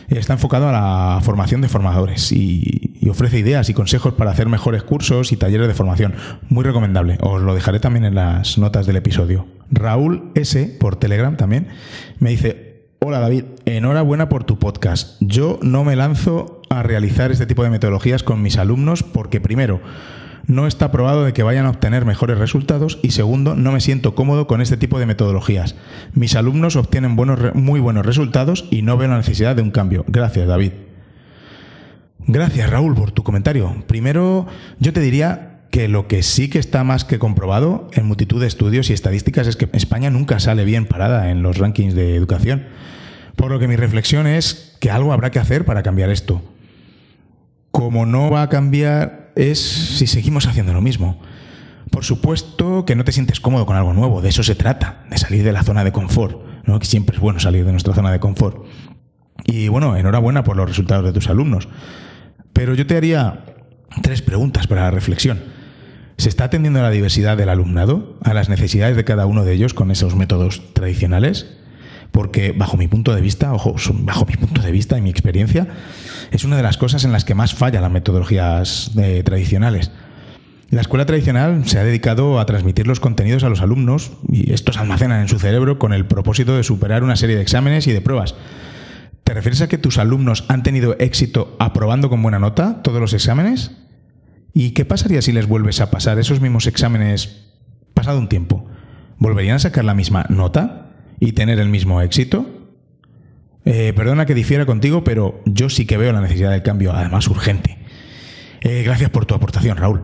Está 0.09 0.33
enfocado 0.33 0.69
a 0.69 0.71
la 0.71 1.21
formación 1.21 1.61
de 1.61 1.69
formadores 1.69 2.31
y, 2.31 2.96
ofrece 3.09 3.39
ideas 3.39 3.69
y 3.69 3.73
consejos 3.73 4.13
para 4.13 4.31
hacer 4.31 4.47
mejores 4.47 4.83
cursos 4.83 5.31
y 5.31 5.37
talleres 5.37 5.67
de 5.67 5.73
formación. 5.73 6.15
Muy 6.49 6.63
recomendable. 6.63 7.17
Os 7.21 7.41
lo 7.41 7.55
dejaré 7.55 7.79
también 7.79 8.05
en 8.05 8.15
las 8.15 8.57
notas 8.57 8.85
del 8.85 8.97
episodio. 8.97 9.47
Raúl 9.71 10.31
S, 10.35 10.75
por 10.79 10.95
Telegram 10.95 11.35
también, 11.37 11.67
me 12.19 12.29
dice, 12.29 12.67
Hola 12.99 13.19
David, 13.19 13.43
enhorabuena 13.65 14.27
por 14.27 14.43
tu 14.43 14.57
podcast. 14.57 15.17
Yo 15.19 15.59
no 15.61 15.83
me 15.83 15.95
lanzo 15.95 16.61
a 16.69 16.83
realizar 16.83 17.31
este 17.31 17.45
tipo 17.45 17.63
de 17.63 17.69
metodologías 17.69 18.23
con 18.23 18.41
mis 18.41 18.57
alumnos 18.57 19.03
porque 19.03 19.39
primero, 19.39 19.81
no 20.47 20.65
está 20.65 20.91
probado 20.91 21.23
de 21.25 21.33
que 21.33 21.43
vayan 21.43 21.65
a 21.65 21.69
obtener 21.69 22.05
mejores 22.05 22.37
resultados 22.37 22.99
y 23.03 23.11
segundo, 23.11 23.55
no 23.55 23.71
me 23.71 23.81
siento 23.81 24.15
cómodo 24.15 24.47
con 24.47 24.61
este 24.61 24.77
tipo 24.77 24.97
de 24.97 25.05
metodologías. 25.05 25.75
Mis 26.13 26.35
alumnos 26.35 26.75
obtienen 26.75 27.15
buenos, 27.15 27.53
muy 27.53 27.79
buenos 27.79 28.05
resultados 28.05 28.65
y 28.71 28.81
no 28.81 28.97
veo 28.97 29.09
la 29.09 29.17
necesidad 29.17 29.55
de 29.55 29.61
un 29.61 29.71
cambio. 29.71 30.05
Gracias, 30.07 30.47
David. 30.47 30.86
Gracias, 32.27 32.69
Raúl, 32.69 32.93
por 32.93 33.11
tu 33.11 33.23
comentario. 33.23 33.73
Primero, 33.87 34.47
yo 34.79 34.91
te 34.91 34.99
diría 34.99 35.61
que 35.71 35.87
lo 35.87 36.07
que 36.09 36.23
sí 36.23 36.49
que 36.49 36.59
está 36.59 36.83
más 36.83 37.05
que 37.05 37.19
comprobado 37.19 37.89
en 37.93 38.05
multitud 38.05 38.41
de 38.41 38.47
estudios 38.47 38.89
y 38.89 38.93
estadísticas 38.93 39.47
es 39.47 39.55
que 39.55 39.69
España 39.71 40.09
nunca 40.09 40.39
sale 40.39 40.65
bien 40.65 40.85
parada 40.85 41.31
en 41.31 41.41
los 41.41 41.57
rankings 41.57 41.93
de 41.93 42.15
educación. 42.15 42.65
Por 43.37 43.49
lo 43.49 43.59
que 43.59 43.69
mi 43.69 43.77
reflexión 43.77 44.27
es 44.27 44.75
que 44.81 44.91
algo 44.91 45.13
habrá 45.13 45.31
que 45.31 45.39
hacer 45.39 45.63
para 45.63 45.83
cambiar 45.83 46.09
esto. 46.09 46.41
Como 47.71 48.05
no 48.05 48.29
va 48.29 48.41
a 48.41 48.49
cambiar 48.49 49.31
es 49.37 49.59
si 49.59 50.05
seguimos 50.05 50.47
haciendo 50.47 50.73
lo 50.73 50.81
mismo. 50.81 51.21
Por 51.91 52.03
supuesto 52.03 52.83
que 52.83 52.95
no 52.95 53.05
te 53.05 53.13
sientes 53.13 53.39
cómodo 53.39 53.65
con 53.65 53.77
algo 53.77 53.93
nuevo, 53.93 54.21
de 54.21 54.29
eso 54.29 54.43
se 54.43 54.55
trata, 54.55 55.05
de 55.09 55.17
salir 55.17 55.45
de 55.45 55.53
la 55.53 55.63
zona 55.63 55.85
de 55.85 55.93
confort, 55.93 56.41
que 56.65 56.85
siempre 56.85 57.15
es 57.15 57.21
bueno 57.21 57.39
salir 57.39 57.63
de 57.63 57.71
nuestra 57.71 57.93
zona 57.93 58.11
de 58.11 58.19
confort. 58.19 58.65
Y 59.45 59.69
bueno, 59.69 59.95
enhorabuena 59.95 60.43
por 60.43 60.57
los 60.57 60.67
resultados 60.67 61.05
de 61.05 61.13
tus 61.13 61.29
alumnos. 61.29 61.69
Pero 62.57 62.73
yo 62.73 62.87
te 62.87 62.97
haría 62.97 63.45
tres 64.01 64.23
preguntas 64.23 64.65
para 64.65 64.81
la 64.81 64.89
reflexión. 64.91 65.39
¿Se 66.17 66.27
está 66.27 66.45
atendiendo 66.45 66.79
a 66.79 66.81
la 66.81 66.89
diversidad 66.89 67.37
del 67.37 67.49
alumnado, 67.49 68.17
a 68.23 68.33
las 68.33 68.49
necesidades 68.49 68.95
de 68.95 69.03
cada 69.03 69.27
uno 69.27 69.45
de 69.45 69.53
ellos 69.53 69.75
con 69.75 69.91
esos 69.91 70.15
métodos 70.15 70.73
tradicionales? 70.73 71.53
porque 72.11 72.51
bajo 72.51 72.77
mi 72.77 72.87
punto 72.87 73.13
de 73.13 73.21
vista, 73.21 73.53
ojo, 73.53 73.75
bajo 73.99 74.25
mi 74.25 74.33
punto 74.37 74.61
de 74.61 74.71
vista 74.71 74.97
y 74.97 75.01
mi 75.01 75.11
experiencia, 75.11 75.67
es 76.31 76.45
una 76.45 76.57
de 76.57 76.63
las 76.63 76.77
cosas 76.77 77.03
en 77.03 77.11
las 77.11 77.25
que 77.25 77.35
más 77.35 77.53
fallan 77.53 77.83
las 77.83 77.91
metodologías 77.91 78.89
eh, 78.97 79.21
tradicionales. 79.23 79.91
La 80.71 80.81
escuela 80.81 81.05
tradicional 81.05 81.67
se 81.67 81.77
ha 81.77 81.83
dedicado 81.83 82.39
a 82.39 82.47
transmitir 82.47 82.87
los 82.87 82.99
contenidos 82.99 83.43
a 83.43 83.49
los 83.49 83.61
alumnos 83.61 84.13
y 84.31 84.51
estos 84.51 84.77
almacenan 84.77 85.21
en 85.21 85.27
su 85.27 85.37
cerebro 85.37 85.77
con 85.77 85.93
el 85.93 86.07
propósito 86.07 86.55
de 86.55 86.63
superar 86.63 87.03
una 87.03 87.17
serie 87.17 87.35
de 87.35 87.43
exámenes 87.43 87.85
y 87.85 87.91
de 87.91 88.01
pruebas. 88.01 88.33
¿Te 89.27 89.33
refieres 89.33 89.61
a 89.61 89.67
que 89.67 89.77
tus 89.77 89.97
alumnos 89.97 90.45
han 90.47 90.63
tenido 90.63 90.95
éxito 90.99 91.57
aprobando 91.59 92.09
con 92.09 92.23
buena 92.23 92.39
nota 92.39 92.81
todos 92.81 93.01
los 93.01 93.13
exámenes? 93.13 93.71
¿Y 94.53 94.71
qué 94.71 94.85
pasaría 94.85 95.21
si 95.21 95.33
les 95.33 95.47
vuelves 95.47 95.81
a 95.81 95.91
pasar 95.91 96.17
esos 96.17 96.39
mismos 96.39 96.65
exámenes 96.65 97.51
pasado 97.93 98.19
un 98.19 98.29
tiempo? 98.29 98.65
¿Volverían 99.19 99.57
a 99.57 99.59
sacar 99.59 99.83
la 99.83 99.93
misma 99.93 100.25
nota? 100.29 100.85
y 101.19 101.33
tener 101.33 101.59
el 101.59 101.67
mismo 101.67 102.01
éxito? 102.01 102.45
Eh, 103.65 103.91
perdona 103.93 104.25
que 104.25 104.33
difiera 104.33 104.65
contigo, 104.65 105.03
pero 105.03 105.41
yo 105.45 105.69
sí 105.69 105.85
que 105.85 105.97
veo 105.97 106.13
la 106.13 106.21
necesidad 106.21 106.51
del 106.51 106.63
cambio, 106.63 106.93
además 106.93 107.27
urgente. 107.27 107.77
Eh, 108.61 108.83
gracias 108.83 109.09
por 109.09 109.25
tu 109.25 109.35
aportación, 109.35 109.75
Raúl. 109.75 110.03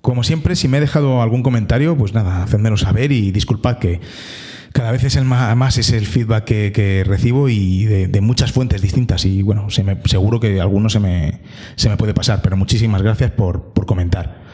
Como 0.00 0.24
siempre, 0.24 0.56
si 0.56 0.66
me 0.66 0.78
he 0.78 0.80
dejado 0.80 1.22
algún 1.22 1.44
comentario, 1.44 1.96
pues 1.96 2.14
nada, 2.14 2.42
hacedmelo 2.42 2.76
saber 2.76 3.12
y 3.12 3.30
disculpad 3.30 3.78
que 3.78 4.00
cada 4.76 4.92
vez 4.92 5.04
es 5.04 5.16
el 5.16 5.24
más, 5.24 5.78
es 5.78 5.90
el 5.90 6.06
feedback 6.06 6.44
que, 6.44 7.02
recibo 7.06 7.48
y 7.48 7.86
de, 7.86 8.20
muchas 8.20 8.52
fuentes 8.52 8.82
distintas. 8.82 9.24
Y 9.24 9.40
bueno, 9.40 9.68
seguro 9.70 10.38
que 10.38 10.60
alguno 10.60 10.90
se 10.90 11.00
me, 11.00 11.40
se 11.76 11.88
me 11.88 11.96
puede 11.96 12.12
pasar, 12.12 12.42
pero 12.42 12.58
muchísimas 12.58 13.00
gracias 13.00 13.30
por, 13.30 13.72
por 13.72 13.86
comentar. 13.86 14.44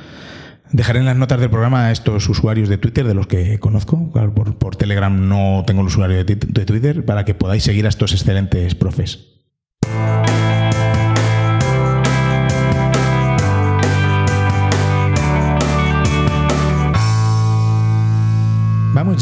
Dejaré 0.71 1.01
en 1.01 1.07
las 1.07 1.17
notas 1.17 1.41
del 1.41 1.51
programa 1.51 1.87
a 1.87 1.91
estos 1.91 2.29
usuarios 2.29 2.69
de 2.69 2.79
Twitter 2.79 3.05
de 3.05 3.15
los 3.15 3.27
que 3.27 3.59
conozco. 3.59 4.13
Por, 4.13 4.77
Telegram 4.77 5.29
no 5.29 5.65
tengo 5.67 5.81
el 5.81 5.89
usuario 5.89 6.25
de 6.25 6.37
Twitter 6.37 7.05
para 7.05 7.25
que 7.25 7.35
podáis 7.35 7.65
seguir 7.65 7.87
a 7.87 7.89
estos 7.89 8.13
excelentes 8.13 8.77
profes. 8.77 9.33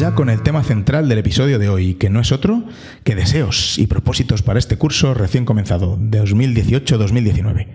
Ya 0.00 0.14
con 0.14 0.30
el 0.30 0.42
tema 0.42 0.62
central 0.62 1.10
del 1.10 1.18
episodio 1.18 1.58
de 1.58 1.68
hoy, 1.68 1.92
que 1.92 2.08
no 2.08 2.20
es 2.20 2.32
otro 2.32 2.64
que 3.04 3.14
deseos 3.14 3.78
y 3.78 3.86
propósitos 3.86 4.42
para 4.42 4.58
este 4.58 4.78
curso 4.78 5.12
recién 5.12 5.44
comenzado, 5.44 5.98
de 6.00 6.22
2018-2019. 6.22 7.66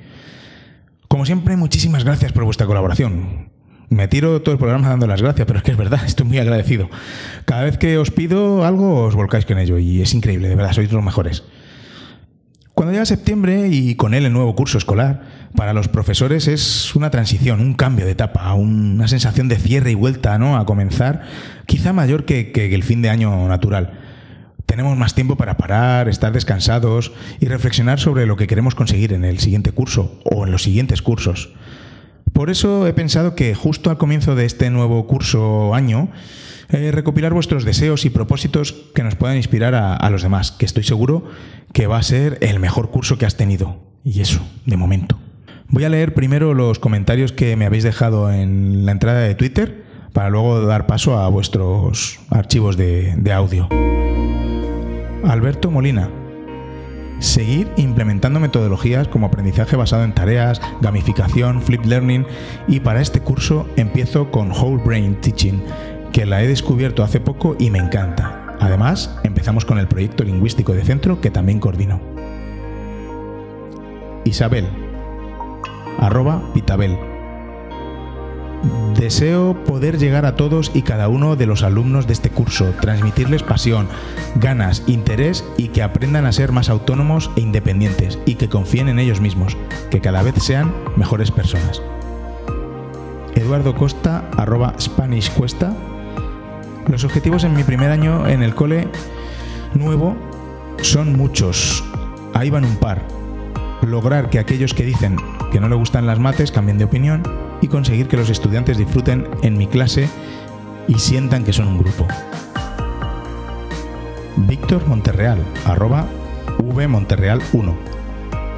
Como 1.08 1.27
siempre, 1.27 1.55
muchísimas 1.55 2.03
gracias 2.03 2.32
por 2.32 2.44
vuestra 2.44 2.65
colaboración. 2.65 3.51
Me 3.89 4.08
tiro 4.08 4.41
todo 4.41 4.53
el 4.53 4.58
programa 4.58 4.89
dando 4.89 5.05
las 5.05 5.22
gracias, 5.22 5.46
pero 5.46 5.60
es 5.60 5.63
que 5.63 5.72
es 5.72 5.77
verdad, 5.77 6.03
estoy 6.08 6.25
muy 6.25 6.39
agradecido. 6.39 6.89
Cada 7.46 7.63
vez 7.63 7.77
que 7.77 8.00
os 8.00 8.10
pido 8.10 8.65
algo, 8.65 9.03
os 9.03 9.13
volcáis 9.13 9.46
con 9.46 9.60
ello 9.60 9.77
y 9.77 10.01
es 10.01 10.15
increíble, 10.15 10.50
de 10.50 10.55
verdad, 10.55 10.74
sois 10.74 10.91
los 10.91 11.03
mejores. 11.03 11.44
Cuando 12.74 12.91
llega 12.91 13.05
septiembre 13.05 13.67
y 13.67 13.94
con 13.94 14.15
él 14.15 14.25
el 14.25 14.34
nuevo 14.34 14.55
curso 14.55 14.79
escolar, 14.79 15.45
para 15.55 15.74
los 15.74 15.88
profesores 15.88 16.47
es 16.47 16.95
una 16.95 17.09
transición, 17.09 17.59
un 17.59 17.74
cambio 17.74 18.05
de 18.05 18.12
etapa, 18.12 18.53
una 18.53 19.07
sensación 19.07 19.47
de 19.47 19.57
cierre 19.57 19.91
y 19.91 19.95
vuelta 19.95 20.38
¿no? 20.38 20.57
a 20.57 20.65
comenzar, 20.65 21.24
quizá 21.65 21.93
mayor 21.93 22.25
que, 22.25 22.51
el 22.55 22.83
fin 22.83 23.01
de 23.01 23.09
año 23.09 23.47
natural. 23.47 24.00
Tenemos 24.65 24.97
más 24.97 25.13
tiempo 25.13 25.35
para 25.35 25.57
parar, 25.57 26.09
estar 26.09 26.33
descansados 26.33 27.12
y 27.39 27.47
reflexionar 27.47 28.00
sobre 28.00 28.25
lo 28.25 28.35
que 28.35 28.47
queremos 28.47 28.75
conseguir 28.75 29.13
en 29.13 29.24
el 29.24 29.39
siguiente 29.39 29.71
curso 29.71 30.19
o 30.24 30.45
en 30.45 30.51
los 30.51 30.63
siguientes 30.63 31.01
cursos. 31.01 31.53
Por 32.33 32.50
eso 32.50 32.85
he 32.88 32.93
pensado 32.93 33.35
que 33.35 33.55
justo 33.55 33.89
al 33.89 33.97
comienzo 33.97 34.35
de 34.35 34.45
este 34.45 34.69
nuevo 34.69 35.07
curso 35.07 35.74
año, 35.74 36.09
eh, 36.69 36.91
recopilar 36.91 37.33
vuestros 37.33 37.63
deseos 37.63 38.05
y 38.05 38.09
propósitos 38.09 38.74
que 38.93 39.03
nos 39.03 39.15
puedan 39.15 39.38
inspirar 39.38 39.75
a, 39.75 40.09
los 40.09 40.24
demás, 40.24 40.51
que 40.51 40.65
estoy 40.65 40.83
seguro 40.83 41.25
que 41.74 41.88
va 41.88 41.97
a 41.97 42.03
ser 42.03 42.39
el 42.41 42.59
mejor 42.59 42.89
curso 42.89 43.17
que 43.17 43.25
has 43.25 43.38
tenido. 43.38 43.79
Y 44.03 44.21
eso, 44.21 44.41
de 44.65 44.77
momento. 44.77 45.19
Voy 45.75 45.84
a 45.84 45.89
leer 45.89 46.13
primero 46.13 46.53
los 46.53 46.79
comentarios 46.79 47.34
que 47.34 47.58
me 47.58 47.65
habéis 47.65 47.84
dejado 47.84 48.32
en 48.32 48.86
la 48.86 48.94
entrada 48.94 49.20
de 49.20 49.36
Twitter 49.36 49.84
para 50.13 50.29
luego 50.29 50.62
dar 50.62 50.88
paso 50.88 51.17
a 51.17 51.27
vuestros 51.27 52.17
archivos 52.29 52.77
de 52.77 53.34
audio. 53.34 53.67
Alberto 55.25 55.70
Molina, 55.70 56.10
Seguir 57.20 57.70
implementando 57.75 58.39
metodologías 58.39 59.10
como 59.10 59.27
aprendizaje 59.27 59.75
basado 59.75 60.05
en 60.05 60.15
tareas, 60.15 60.62
gamificación, 60.79 61.62
flip 61.62 61.84
learning 61.84 62.25
y 62.70 62.79
para 62.79 63.01
este 63.01 63.20
curso 63.20 63.67
empiezo 63.75 64.32
con 64.32 64.51
Whole 64.51 64.82
Brain 64.82 65.20
Teaching, 65.20 65.62
que 66.13 66.25
la 66.25 66.41
he 66.41 66.48
descubierto 66.48 67.03
hace 67.03 67.20
poco 67.20 67.58
y 67.60 67.70
me 67.70 67.79
encanta. 67.79 68.55
Además, 68.62 69.13
empezamos 69.25 69.65
con 69.65 69.77
el 69.77 69.89
proyecto 69.89 70.24
lingüístico 70.24 70.74
de 70.74 70.86
centro 70.86 71.20
que 71.20 71.32
también 71.32 71.60
coordino. 71.60 72.00
Isabel, 74.24 74.85
arroba 76.00 76.42
Pitabel. 76.54 76.98
Deseo 78.98 79.64
poder 79.66 79.98
llegar 79.98 80.25
a 80.25 80.36
todos 80.36 80.72
y 80.74 80.82
cada 80.82 81.10
uno 81.10 81.36
de 81.36 81.46
los 81.46 81.64
alumnos 81.64 82.08
de 82.08 82.14
este 82.14 82.30
curso, 82.30 82.74
transmitirles 82.82 83.44
pasión, 83.44 83.88
ganas, 84.36 84.84
interés 84.88 85.44
y 85.58 85.68
que 85.68 85.84
aprendan 85.84 86.25
a 86.25 86.32
ser 86.32 86.52
más 86.52 86.70
autónomos 86.70 87.30
e 87.36 87.42
independientes 87.42 88.18
y 88.25 88.36
que 88.36 88.50
confíen 88.50 88.88
en 88.88 89.00
ellos 89.00 89.20
mismos, 89.20 89.58
que 89.92 90.00
cada 90.02 90.24
vez 90.24 90.36
sean 90.42 90.74
mejores 90.96 91.30
personas. 91.30 91.82
Eduardo 93.36 93.75
Costa, 93.75 94.30
arroba 94.38 94.74
Spanish 94.80 95.30
Cuesta. 95.32 95.74
Los 96.88 97.04
objetivos 97.04 97.44
en 97.44 97.54
mi 97.54 97.64
primer 97.64 97.92
año 97.92 98.28
en 98.28 98.42
el 98.42 98.56
cole 98.56 98.88
nuevo 99.74 100.16
son 100.82 101.18
muchos. 101.18 101.84
Ahí 102.34 102.50
van 102.50 102.64
un 102.64 102.78
par. 102.78 103.02
Lograr 103.82 104.30
que 104.30 104.40
aquellos 104.40 104.74
que 104.74 104.84
dicen 104.84 105.18
que 105.55 105.62
no 105.62 105.69
le 105.69 105.75
gustan 105.75 106.05
las 106.05 106.19
mates 106.19 106.51
cambien 106.51 106.77
de 106.77 106.83
opinión 106.83 107.24
y 107.62 107.69
conseguir 107.69 108.09
que 108.09 108.17
los 108.17 108.29
estudiantes 108.29 108.77
disfruten 108.77 109.25
en 109.41 109.57
mi 109.57 109.67
clase 109.67 110.09
y 110.85 110.95
sientan 110.95 111.45
que 111.45 111.53
son 111.53 111.69
un 111.69 111.77
grupo. 111.77 112.05
Víctor 114.35 114.85
Monterreal, 114.85 115.39
arroba 115.63 116.07
vmonterreal1. 116.57 117.74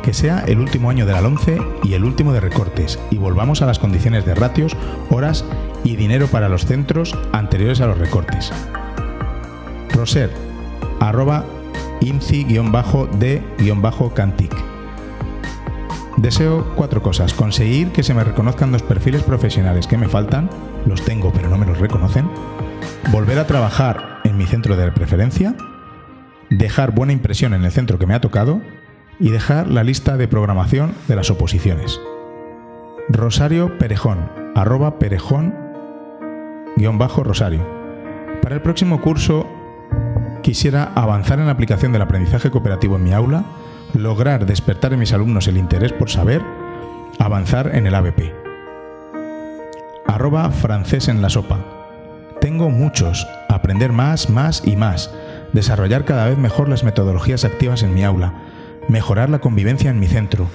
Que 0.01 0.11
sea 0.11 0.43
el 0.47 0.57
último 0.57 0.89
año 0.89 1.05
de 1.05 1.13
la 1.13 1.19
11 1.19 1.59
y 1.83 1.93
el 1.93 2.03
último 2.03 2.33
de 2.33 2.39
recortes 2.39 2.97
y 3.11 3.17
volvamos 3.17 3.61
a 3.61 3.67
las 3.67 3.77
condiciones 3.77 4.25
de 4.25 4.33
ratios, 4.33 4.75
horas 5.11 5.45
y 5.83 5.97
dinero 5.97 6.25
para 6.25 6.49
los 6.49 6.65
centros 6.65 7.15
anteriores 7.31 7.79
a 7.79 7.85
los 7.85 7.99
recortes. 7.99 8.51
Roser, 9.93 10.31
arroba 10.99 11.45
inci-d-cantic. 12.01 14.76
Deseo 16.17 16.73
cuatro 16.75 17.03
cosas. 17.03 17.33
Conseguir 17.33 17.91
que 17.91 18.01
se 18.01 18.15
me 18.15 18.23
reconozcan 18.23 18.71
dos 18.71 18.81
perfiles 18.81 19.21
profesionales 19.21 19.85
que 19.85 19.97
me 19.97 20.09
faltan, 20.09 20.49
los 20.87 21.05
tengo 21.05 21.31
pero 21.31 21.47
no 21.47 21.57
me 21.57 21.67
los 21.67 21.77
reconocen. 21.77 22.27
Volver 23.11 23.37
a 23.37 23.45
trabajar 23.45 24.19
en 24.23 24.35
mi 24.35 24.47
centro 24.47 24.75
de 24.75 24.91
preferencia. 24.91 25.55
Dejar 26.49 26.91
buena 26.91 27.13
impresión 27.13 27.53
en 27.53 27.63
el 27.63 27.71
centro 27.71 27.99
que 27.99 28.07
me 28.07 28.15
ha 28.15 28.21
tocado. 28.21 28.61
Y 29.19 29.29
dejar 29.29 29.67
la 29.67 29.83
lista 29.83 30.17
de 30.17 30.27
programación 30.27 30.93
de 31.07 31.15
las 31.15 31.29
oposiciones. 31.29 31.99
Rosario 33.09 33.77
Perejón, 33.77 34.29
arroba 34.55 34.99
perejón, 34.99 35.55
guion 36.75 36.97
bajo 36.97 37.23
Rosario. 37.23 37.65
Para 38.41 38.55
el 38.55 38.61
próximo 38.61 39.01
curso 39.01 39.47
quisiera 40.43 40.91
avanzar 40.95 41.39
en 41.39 41.45
la 41.45 41.51
aplicación 41.51 41.93
del 41.93 42.01
aprendizaje 42.01 42.51
cooperativo 42.51 42.95
en 42.95 43.03
mi 43.03 43.13
aula 43.13 43.45
lograr 43.93 44.45
despertar 44.45 44.93
en 44.93 44.99
mis 44.99 45.13
alumnos 45.13 45.47
el 45.47 45.57
interés 45.57 45.93
por 45.93 46.09
saber, 46.09 46.41
avanzar 47.19 47.75
en 47.75 47.87
el 47.87 47.95
ABP. 47.95 48.33
Arroba 50.07 50.49
francés 50.51 51.07
en 51.07 51.21
la 51.21 51.29
sopa. 51.29 51.59
Tengo 52.41 52.69
muchos, 52.69 53.27
aprender 53.49 53.91
más, 53.91 54.29
más 54.29 54.63
y 54.65 54.75
más, 54.75 55.13
desarrollar 55.53 56.05
cada 56.05 56.27
vez 56.27 56.37
mejor 56.37 56.69
las 56.69 56.83
metodologías 56.83 57.45
activas 57.45 57.83
en 57.83 57.93
mi 57.93 58.03
aula, 58.03 58.33
mejorar 58.87 59.29
la 59.29 59.39
convivencia 59.39 59.89
en 59.89 59.99
mi 59.99 60.07
centro, 60.07 60.47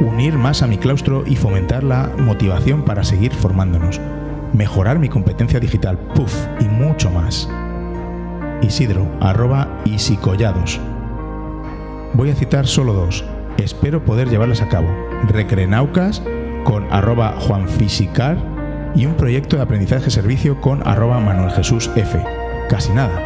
unir 0.00 0.34
más 0.34 0.62
a 0.62 0.66
mi 0.66 0.78
claustro 0.78 1.24
y 1.26 1.36
fomentar 1.36 1.84
la 1.84 2.10
motivación 2.18 2.84
para 2.84 3.04
seguir 3.04 3.32
formándonos, 3.32 4.00
mejorar 4.52 4.98
mi 4.98 5.08
competencia 5.08 5.60
digital, 5.60 5.98
puff, 6.14 6.34
y 6.60 6.64
mucho 6.64 7.10
más. 7.10 7.48
Isidro, 8.62 9.06
arroba 9.20 9.68
isicollados. 9.84 10.80
Voy 12.14 12.30
a 12.30 12.36
citar 12.36 12.68
solo 12.68 12.92
dos. 12.92 13.24
Espero 13.58 14.04
poder 14.04 14.28
llevarlas 14.30 14.62
a 14.62 14.68
cabo. 14.68 14.88
Recrenaucas 15.28 16.22
con 16.62 16.86
arroba 16.92 17.34
juanfisicar 17.40 18.36
y 18.94 19.06
un 19.06 19.14
proyecto 19.14 19.56
de 19.56 19.62
aprendizaje 19.62 20.10
servicio 20.10 20.60
con 20.60 20.86
arroba 20.86 21.18
Manuel 21.18 21.50
Jesús 21.50 21.90
F. 21.96 22.24
Casi 22.68 22.92
nada. 22.92 23.20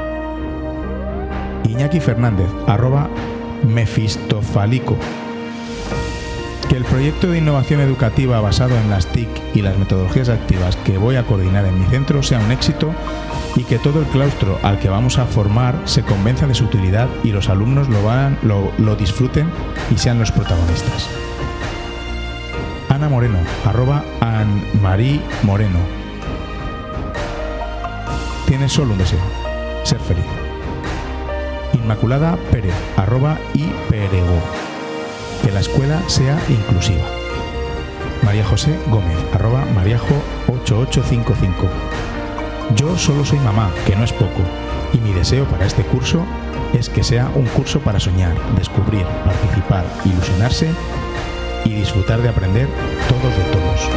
Iñaki 1.65 2.01
Fernández, 2.01 2.49
arroba 2.67 3.11
mefistofalico. 3.63 4.97
Que 6.71 6.77
el 6.79 6.85
proyecto 6.85 7.29
de 7.31 7.39
innovación 7.39 7.83
educativa 7.83 8.41
basado 8.41 8.75
en 8.75 8.89
las 8.89 9.07
TIC 9.07 9.29
y 9.55 9.61
las 9.61 9.77
metodologías 9.77 10.31
activas 10.31 10.77
que 10.77 10.97
voy 10.97 11.17
a 11.17 11.27
coordinar 11.27 11.67
en 11.67 11.79
mi 11.79 11.85
centro 11.87 12.23
sea 12.23 12.41
un 12.41 12.53
éxito 12.53 12.95
y 13.57 13.65
que 13.65 13.79
todo 13.79 14.01
el 14.01 14.07
claustro 14.07 14.59
al 14.63 14.79
que 14.79 14.89
vamos 14.89 15.19
a 15.19 15.27
formar 15.27 15.81
se 15.85 16.03
convenza 16.03 16.47
de 16.47 16.55
su 16.55 16.65
utilidad 16.65 17.09
y 17.25 17.33
los 17.33 17.49
alumnos 17.49 17.89
lo, 17.89 18.03
van, 18.03 18.39
lo, 18.43 18.97
disfruten 18.97 19.51
y 19.91 19.99
sean 19.99 20.19
los 20.19 20.33
protagonistas. 20.33 21.09
Ana 22.89 23.09
Moreno, 23.09 23.39
arroba 23.65 24.05
Anne 24.21 24.63
Moreno. 25.43 25.79
Tiene 28.47 28.69
solo 28.69 28.93
un 28.93 28.99
deseo, 28.99 29.21
ser 29.85 30.01
feliz. 30.01 30.25
Inmaculada 31.75 32.37
Pérez, 32.51 32.75
arroba 32.97 33.39
y 33.55 33.65
Perego. 33.91 34.41
Que 35.45 35.53
la 35.53 35.61
escuela 35.61 36.01
sea 36.09 36.39
inclusiva. 36.49 37.05
María 38.25 38.45
José 38.45 38.77
Gómez, 38.91 39.19
arroba 39.33 39.65
Mariajo 39.75 40.15
8855 40.49 41.69
yo 42.77 42.97
solo 42.97 43.25
soy 43.25 43.39
mamá, 43.39 43.71
que 43.87 43.97
no 43.97 44.05
es 44.05 44.13
poco, 44.13 44.43
y 44.93 44.99
mi 44.99 45.13
deseo 45.13 45.45
para 45.47 45.67
este 45.67 45.83
curso 45.83 46.25
es 46.79 46.89
que 46.89 47.03
sea 47.03 47.31
un 47.35 47.47
curso 47.47 47.81
para 47.81 47.99
soñar, 47.99 48.35
descubrir, 48.57 49.05
participar, 49.25 49.85
ilusionarse 50.05 50.71
y 51.65 51.71
disfrutar 51.71 52.21
de 52.21 52.29
aprender 52.29 52.69
todos 53.09 53.37
de 53.37 53.45
todos. 53.53 53.89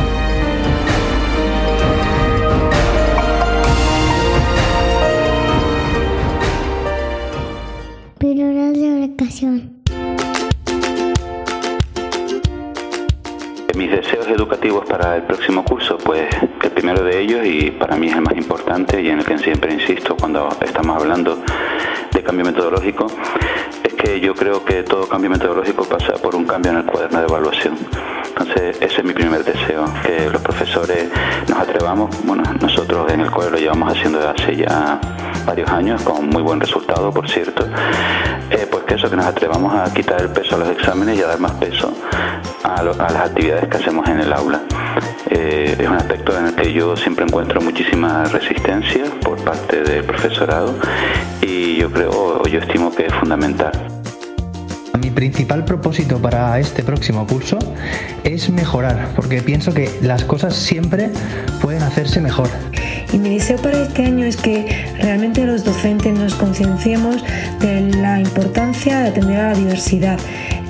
Píldoras 8.19 8.73
de 8.73 9.03
educación. 9.03 9.81
Mis 13.75 13.91
deseos 13.91 14.27
educativos 14.27 14.85
para 14.87 15.15
el 15.15 15.23
próximo 15.23 15.63
curso, 15.63 15.97
pues 15.97 16.27
primero 16.81 17.03
de 17.03 17.19
ellos 17.19 17.45
y 17.45 17.69
para 17.69 17.95
mí 17.95 18.07
es 18.07 18.15
el 18.15 18.21
más 18.21 18.35
importante 18.35 18.99
y 18.99 19.09
en 19.09 19.19
el 19.19 19.23
que 19.23 19.37
siempre 19.37 19.71
insisto 19.71 20.17
cuando 20.17 20.49
estamos 20.61 20.97
hablando 20.97 21.37
de 22.11 22.23
cambio 22.23 22.43
metodológico, 22.43 23.05
es 23.83 23.93
que 23.93 24.19
yo 24.19 24.33
creo 24.33 24.65
que 24.65 24.81
todo 24.81 25.07
cambio 25.07 25.29
metodológico 25.29 25.83
pasa 25.85 26.13
por 26.13 26.33
un 26.33 26.43
cambio 26.45 26.71
en 26.71 26.79
el 26.79 26.85
cuaderno 26.85 27.19
de 27.19 27.25
evaluación. 27.25 27.77
Entonces 28.29 28.77
ese 28.81 29.01
es 29.01 29.03
mi 29.03 29.13
primer 29.13 29.43
deseo, 29.43 29.85
que 30.03 30.27
los 30.31 30.41
profesores 30.41 31.07
nos 31.47 31.59
atrevamos, 31.59 32.09
bueno, 32.25 32.41
nosotros 32.59 33.11
en 33.13 33.19
el 33.19 33.29
cole 33.29 33.51
lo 33.51 33.57
llevamos 33.57 33.95
haciendo 33.95 34.17
desde 34.17 34.31
hace 34.31 34.55
ya 34.55 34.99
varios 35.45 35.69
años, 35.69 36.01
con 36.01 36.29
muy 36.29 36.41
buen 36.41 36.59
resultado, 36.59 37.11
por 37.11 37.29
cierto, 37.29 37.63
eh, 38.49 38.67
pues 38.71 38.85
que 38.85 38.95
eso, 38.95 39.07
que 39.07 39.17
nos 39.17 39.27
atrevamos 39.27 39.71
a 39.75 39.93
quitar 39.93 40.19
el 40.19 40.29
peso 40.29 40.55
a 40.55 40.57
los 40.57 40.69
exámenes 40.69 41.19
y 41.19 41.21
a 41.21 41.27
dar 41.27 41.39
más 41.39 41.51
peso 41.51 41.93
a, 42.63 42.83
las 42.83 43.15
actividades 43.15 43.67
que 43.67 43.77
hacemos 43.77 44.07
en 44.07 44.19
el 44.19 44.33
aula. 44.33 44.61
Eh, 45.29 45.75
es 45.79 45.87
un 45.87 45.95
aspecto 45.95 46.37
en 46.37 46.47
el 46.47 46.55
que 46.55 46.73
yo 46.73 46.95
siempre 46.95 47.25
encuentro 47.25 47.61
muchísima 47.61 48.25
resistencia 48.25 49.05
por 49.23 49.43
parte 49.43 49.81
del 49.81 50.03
profesorado 50.03 50.75
y 51.41 51.77
yo 51.77 51.91
creo, 51.91 52.11
o 52.11 52.47
yo 52.47 52.59
estimo 52.59 52.93
que 52.93 53.05
es 53.05 53.13
fundamental. 53.13 53.71
Mi 54.99 55.09
principal 55.09 55.65
propósito 55.65 56.21
para 56.21 56.59
este 56.59 56.83
próximo 56.83 57.25
curso 57.25 57.57
es 58.23 58.49
mejorar, 58.49 59.09
porque 59.15 59.41
pienso 59.41 59.73
que 59.73 59.89
las 60.01 60.23
cosas 60.25 60.55
siempre 60.55 61.09
pueden 61.61 61.81
hacerse 61.81 62.21
mejor. 62.21 62.49
Y 63.13 63.17
mi 63.17 63.37
deseo 63.37 63.57
para 63.57 63.81
este 63.81 64.05
año 64.05 64.25
es 64.25 64.37
que 64.37 64.65
realmente 64.97 65.45
los 65.45 65.65
docentes 65.65 66.13
nos 66.13 66.35
concienciemos 66.35 67.23
de 67.59 67.81
la 67.97 68.19
importancia 68.19 68.99
de 68.99 69.09
atender 69.09 69.39
a 69.39 69.51
la 69.51 69.57
diversidad. 69.57 70.17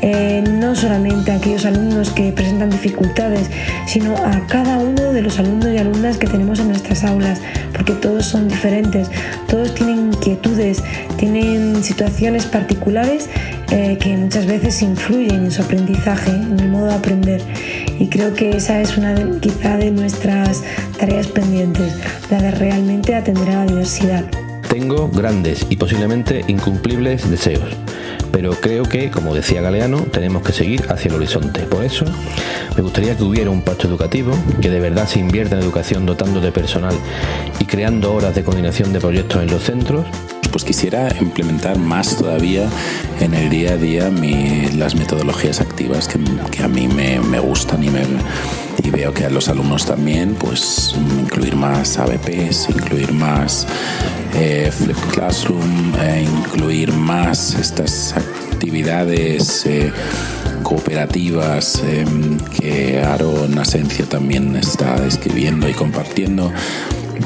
Eh, 0.04 0.44
no 0.48 0.76
solamente 0.76 1.32
a 1.32 1.36
aquellos 1.36 1.64
alumnos 1.64 2.10
que 2.10 2.32
presentan 2.32 2.72
dificultades, 2.72 3.52
sino 3.86 4.16
a 4.16 4.48
cada 4.48 4.80
uno 4.80 5.14
de 5.14 5.22
los 5.22 5.38
alumnos 5.38 5.70
y 5.72 5.78
alumnas 5.78 6.18
que 6.18 6.26
tenemos 6.26 6.60
en 6.60 6.70
nuestras 6.70 7.04
aulas, 7.04 7.40
porque 7.72 7.94
todos 7.94 8.26
son 8.26 8.48
diferentes, 8.48 9.12
todos 9.48 9.76
tienen 9.76 10.12
inquietudes, 10.12 10.84
tienen 11.18 11.84
situaciones 11.84 12.48
particulares 12.48 13.30
eh, 13.72 13.98
que 14.00 14.18
muchas 14.18 14.46
veces 14.46 14.82
influyen 14.82 15.46
en 15.46 15.52
su 15.52 15.62
aprendizaje, 15.62 16.32
en 16.32 16.60
el 16.60 16.70
modo 16.70 16.88
de 16.88 16.94
aprender. 16.94 17.42
Y 18.00 18.08
creo 18.08 18.34
que 18.34 18.52
esa 18.52 18.82
es 18.82 18.98
una 18.98 19.14
de, 19.14 19.40
quizá 19.40 19.78
de 19.78 19.92
nuestras 19.92 20.64
tareas 21.00 21.28
pendientes, 21.28 21.94
la 22.30 22.42
de 22.42 22.52
realmente 22.52 23.16
atender 23.16 23.50
a 23.50 23.66
la 23.66 23.66
diversidad. 23.66 24.26
Tengo 24.70 25.10
grandes 25.10 25.66
y 25.70 25.76
posiblemente 25.76 26.44
incumplibles 26.48 27.30
deseos 27.30 27.78
pero 28.32 28.52
creo 28.52 28.84
que, 28.84 29.12
como 29.12 29.36
decía 29.36 29.62
Galeano, 29.62 30.04
tenemos 30.04 30.42
que 30.42 30.54
seguir 30.54 30.86
hacia 30.90 31.10
el 31.10 31.16
horizonte. 31.16 31.62
Por 31.64 31.84
eso, 31.84 32.06
me 32.76 32.82
gustaría 32.82 33.16
que 33.16 33.24
hubiera 33.24 33.50
un 33.50 33.62
pacto 33.62 33.88
educativo, 33.88 34.34
que 34.62 34.70
de 34.70 34.80
verdad 34.80 35.08
se 35.08 35.20
invierta 35.20 35.56
en 35.56 35.62
educación 35.62 36.06
dotando 36.06 36.40
de 36.40 36.52
personal 36.52 36.96
y 37.60 37.66
creando 37.66 38.14
horas 38.14 38.34
de 38.34 38.44
coordinación 38.44 38.94
de 38.94 39.00
proyectos 39.00 39.42
en 39.42 39.52
los 39.52 39.64
centros, 39.64 40.06
pues 40.52 40.64
quisiera 40.64 41.08
implementar 41.20 41.78
más 41.80 42.18
todavía 42.18 42.68
en 43.20 43.34
el 43.34 43.50
día 43.50 43.74
a 43.74 43.78
día 43.78 44.12
las 44.76 44.96
metodologías 44.96 45.62
activas 45.62 46.08
que, 46.08 46.64
a 46.64 46.68
mí 46.68 46.88
me, 46.88 47.40
gustan 47.40 47.84
y, 47.84 47.90
veo 48.90 49.14
que 49.14 49.26
a 49.26 49.30
los 49.30 49.48
alumnos 49.48 49.86
también, 49.86 50.36
pues 50.36 50.96
incluir 51.22 51.56
más 51.56 51.98
ABPs, 51.98 52.70
incluir 52.70 53.14
más 53.14 53.66
eh, 54.36 54.72
Flip 54.72 54.98
Classroom, 55.14 55.94
eh, 56.02 56.26
incluir 56.28 56.92
más 56.92 57.56
estas 57.56 58.14
actividades 58.14 59.66
eh, 59.66 59.92
cooperativas 60.64 61.82
que 62.60 63.02
Aaron 63.02 63.58
Asencio 63.58 64.06
también 64.06 64.56
está 64.56 65.06
escribiendo 65.06 65.68
y 65.70 65.74
compartiendo 65.74 66.52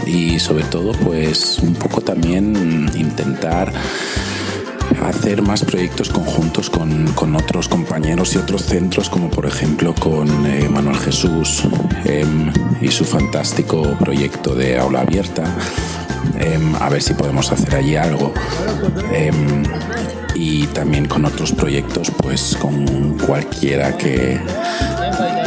y 0.05 0.39
sobre 0.39 0.63
todo 0.65 0.91
pues 0.91 1.59
un 1.59 1.73
poco 1.73 2.01
también 2.01 2.89
intentar 2.95 3.71
hacer 5.03 5.41
más 5.41 5.63
proyectos 5.63 6.09
conjuntos 6.09 6.69
con, 6.69 7.35
otros 7.35 7.67
compañeros 7.67 8.35
y 8.35 8.37
otros 8.37 8.63
centros, 8.63 9.09
como 9.09 9.29
por 9.29 9.45
ejemplo 9.45 9.93
con 9.95 10.27
eh, 10.45 10.67
Manuel 10.69 10.97
Jesús 10.97 11.63
em, 12.05 12.51
y 12.81 12.89
su 12.89 13.05
fantástico 13.05 13.95
proyecto 13.99 14.55
de 14.55 14.77
aula 14.77 15.01
abierta. 15.01 15.43
Em, 16.39 16.75
a 16.75 16.89
ver 16.89 17.01
si 17.01 17.13
podemos 17.13 17.51
hacer 17.51 17.75
allí 17.75 17.95
algo. 17.95 18.33
Em, 19.13 19.63
y 20.35 20.65
también 20.67 21.05
con 21.07 21.25
otros 21.25 21.53
proyectos, 21.53 22.11
pues 22.21 22.57
con 22.59 23.17
cualquiera 23.17 23.97
que 23.97 24.39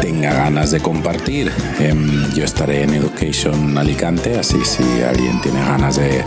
tenga 0.01 0.33
ganas 0.33 0.71
de 0.71 0.81
compartir. 0.81 1.53
Em, 1.79 2.33
yo 2.35 2.45
estaré 2.45 2.83
en 2.83 2.95
Education 2.95 3.77
Alicante, 3.77 4.39
así 4.39 4.65
si 4.65 4.83
alguien 5.03 5.41
tiene 5.41 5.61
ganas 5.61 5.97
de 5.97 6.25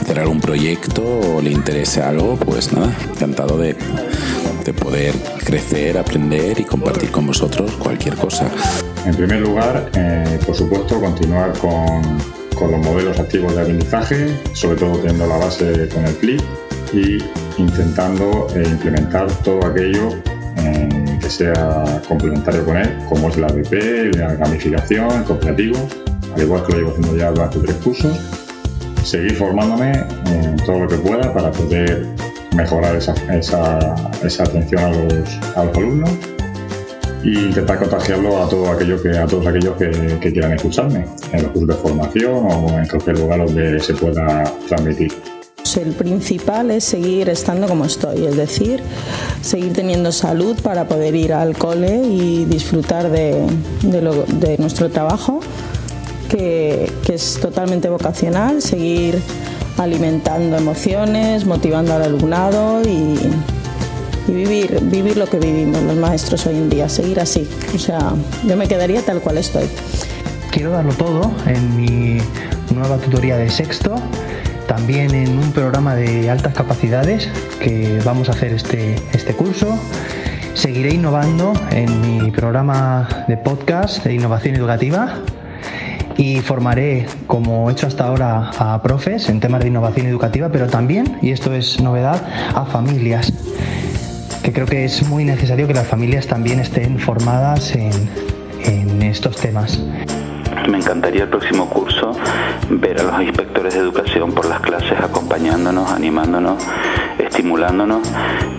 hacer 0.00 0.18
algún 0.18 0.40
proyecto 0.40 1.02
o 1.02 1.42
le 1.42 1.50
interese 1.50 2.02
algo, 2.02 2.36
pues 2.36 2.72
nada, 2.72 2.96
encantado 3.10 3.58
de, 3.58 3.76
de 4.64 4.72
poder 4.72 5.14
crecer, 5.44 5.98
aprender 5.98 6.60
y 6.60 6.64
compartir 6.64 7.10
con 7.10 7.26
vosotros 7.26 7.72
cualquier 7.72 8.16
cosa. 8.16 8.50
En 9.04 9.14
primer 9.14 9.40
lugar, 9.40 9.90
eh, 9.94 10.38
por 10.44 10.54
supuesto, 10.54 11.00
continuar 11.00 11.52
con, 11.58 12.02
con 12.54 12.70
los 12.70 12.80
modelos 12.80 13.18
activos 13.18 13.54
de 13.54 13.62
aprendizaje, 13.62 14.28
sobre 14.52 14.76
todo 14.76 14.98
teniendo 14.98 15.26
la 15.26 15.36
base 15.38 15.88
con 15.88 16.04
el 16.04 16.14
CLIP 16.16 16.40
y 16.92 17.18
intentando 17.58 18.46
eh, 18.54 18.64
implementar 18.66 19.30
todo 19.42 19.64
aquello 19.66 20.10
que 21.26 21.30
sea 21.30 22.02
complementario 22.06 22.64
con 22.64 22.76
él, 22.76 22.88
como 23.08 23.28
es 23.28 23.36
la 23.36 23.48
BP, 23.48 24.14
la 24.16 24.34
gamificación, 24.36 25.10
el 25.10 25.24
cooperativo, 25.24 25.76
al 26.36 26.42
igual 26.42 26.64
que 26.64 26.72
lo 26.72 26.78
llevo 26.78 26.90
haciendo 26.90 27.16
ya 27.16 27.30
durante 27.32 27.58
tres 27.58 27.76
cursos. 27.82 28.16
Seguir 29.02 29.34
formándome 29.34 30.04
en 30.26 30.56
todo 30.64 30.80
lo 30.80 30.88
que 30.88 30.96
pueda 30.98 31.32
para 31.34 31.50
poder 31.50 32.06
mejorar 32.54 32.94
esa, 32.94 33.12
atención 33.12 34.84
a 34.84 34.90
los, 34.90 35.40
alumnos 35.56 36.10
e 37.24 37.28
intentar 37.28 37.80
contagiarlo 37.80 38.44
a, 38.44 38.48
todo 38.48 38.70
aquello 38.70 39.02
que, 39.02 39.18
a 39.18 39.26
todos 39.26 39.48
aquellos 39.48 39.76
que, 39.76 40.18
que 40.20 40.32
quieran 40.32 40.52
escucharme 40.52 41.06
en 41.32 41.42
los 41.42 41.50
cursos 41.50 41.68
de 41.68 41.74
formación 41.74 42.46
o 42.46 42.78
en 42.78 42.86
cualquier 42.86 43.18
lugar 43.18 43.44
donde 43.44 43.80
se 43.80 43.94
pueda 43.94 44.44
transmitir. 44.68 45.12
El 45.74 45.92
principal 45.92 46.70
es 46.70 46.84
seguir 46.84 47.28
estando 47.28 47.66
como 47.66 47.84
estoy, 47.84 48.24
es 48.24 48.36
decir, 48.36 48.80
seguir 49.46 49.72
teniendo 49.72 50.12
salud 50.12 50.60
para 50.60 50.88
poder 50.88 51.14
ir 51.14 51.32
al 51.32 51.56
cole 51.56 52.02
y 52.02 52.44
disfrutar 52.46 53.10
de, 53.10 53.46
nuestro 54.58 54.90
trabajo, 54.90 55.40
que, 56.28 56.92
es 57.08 57.38
totalmente 57.40 57.88
vocacional, 57.88 58.60
seguir 58.60 59.20
alimentando 59.78 60.56
emociones, 60.56 61.46
motivando 61.46 61.94
al 61.94 62.02
alumnado 62.02 62.82
y, 62.82 63.16
vivir, 64.30 64.80
vivir 64.82 65.16
lo 65.16 65.26
que 65.26 65.38
vivimos 65.38 65.82
los 65.82 65.96
maestros 65.96 66.46
hoy 66.46 66.56
en 66.56 66.68
día, 66.68 66.88
seguir 66.88 67.20
así. 67.20 67.48
O 67.74 67.78
sea, 67.78 68.12
yo 68.44 68.56
me 68.56 68.66
quedaría 68.66 69.02
tal 69.02 69.20
cual 69.20 69.38
estoy. 69.38 69.66
Quiero 70.50 70.72
darlo 70.72 70.92
todo 70.94 71.30
en 71.46 71.76
mi 71.76 72.18
nueva 72.74 72.96
tutoría 72.96 73.36
de 73.36 73.48
sexto 73.48 73.94
también 74.66 75.14
en 75.14 75.38
un 75.38 75.52
programa 75.52 75.94
de 75.94 76.30
altas 76.30 76.54
capacidades 76.54 77.28
que 77.60 78.00
vamos 78.04 78.28
a 78.28 78.32
hacer 78.32 78.52
este, 78.52 78.96
este 79.12 79.34
curso. 79.34 79.78
Seguiré 80.54 80.94
innovando 80.94 81.52
en 81.70 82.00
mi 82.00 82.30
programa 82.30 83.08
de 83.28 83.36
podcast 83.36 84.04
de 84.04 84.14
innovación 84.14 84.56
educativa 84.56 85.20
y 86.16 86.40
formaré, 86.40 87.06
como 87.26 87.68
he 87.68 87.72
hecho 87.72 87.86
hasta 87.86 88.06
ahora, 88.06 88.50
a 88.58 88.82
profes 88.82 89.28
en 89.28 89.40
temas 89.40 89.60
de 89.60 89.68
innovación 89.68 90.06
educativa, 90.06 90.48
pero 90.48 90.66
también, 90.66 91.18
y 91.20 91.30
esto 91.30 91.52
es 91.52 91.80
novedad, 91.80 92.22
a 92.54 92.64
familias, 92.64 93.32
que 94.42 94.52
creo 94.52 94.66
que 94.66 94.84
es 94.84 95.06
muy 95.06 95.24
necesario 95.24 95.66
que 95.66 95.74
las 95.74 95.86
familias 95.86 96.26
también 96.26 96.58
estén 96.60 96.98
formadas 96.98 97.74
en, 97.74 97.92
en 98.64 99.02
estos 99.02 99.36
temas. 99.36 99.78
Me 100.68 100.78
encantaría 100.78 101.22
el 101.22 101.28
próximo 101.28 101.68
curso 101.68 102.12
ver 102.70 103.00
a 103.00 103.04
los 103.04 103.22
inspectores 103.22 103.74
de 103.74 103.80
educación 103.80 104.32
por 104.32 104.46
las 104.46 104.60
clases 104.60 104.98
acompañándonos, 105.00 105.90
animándonos, 105.90 106.62
estimulándonos. 107.18 108.00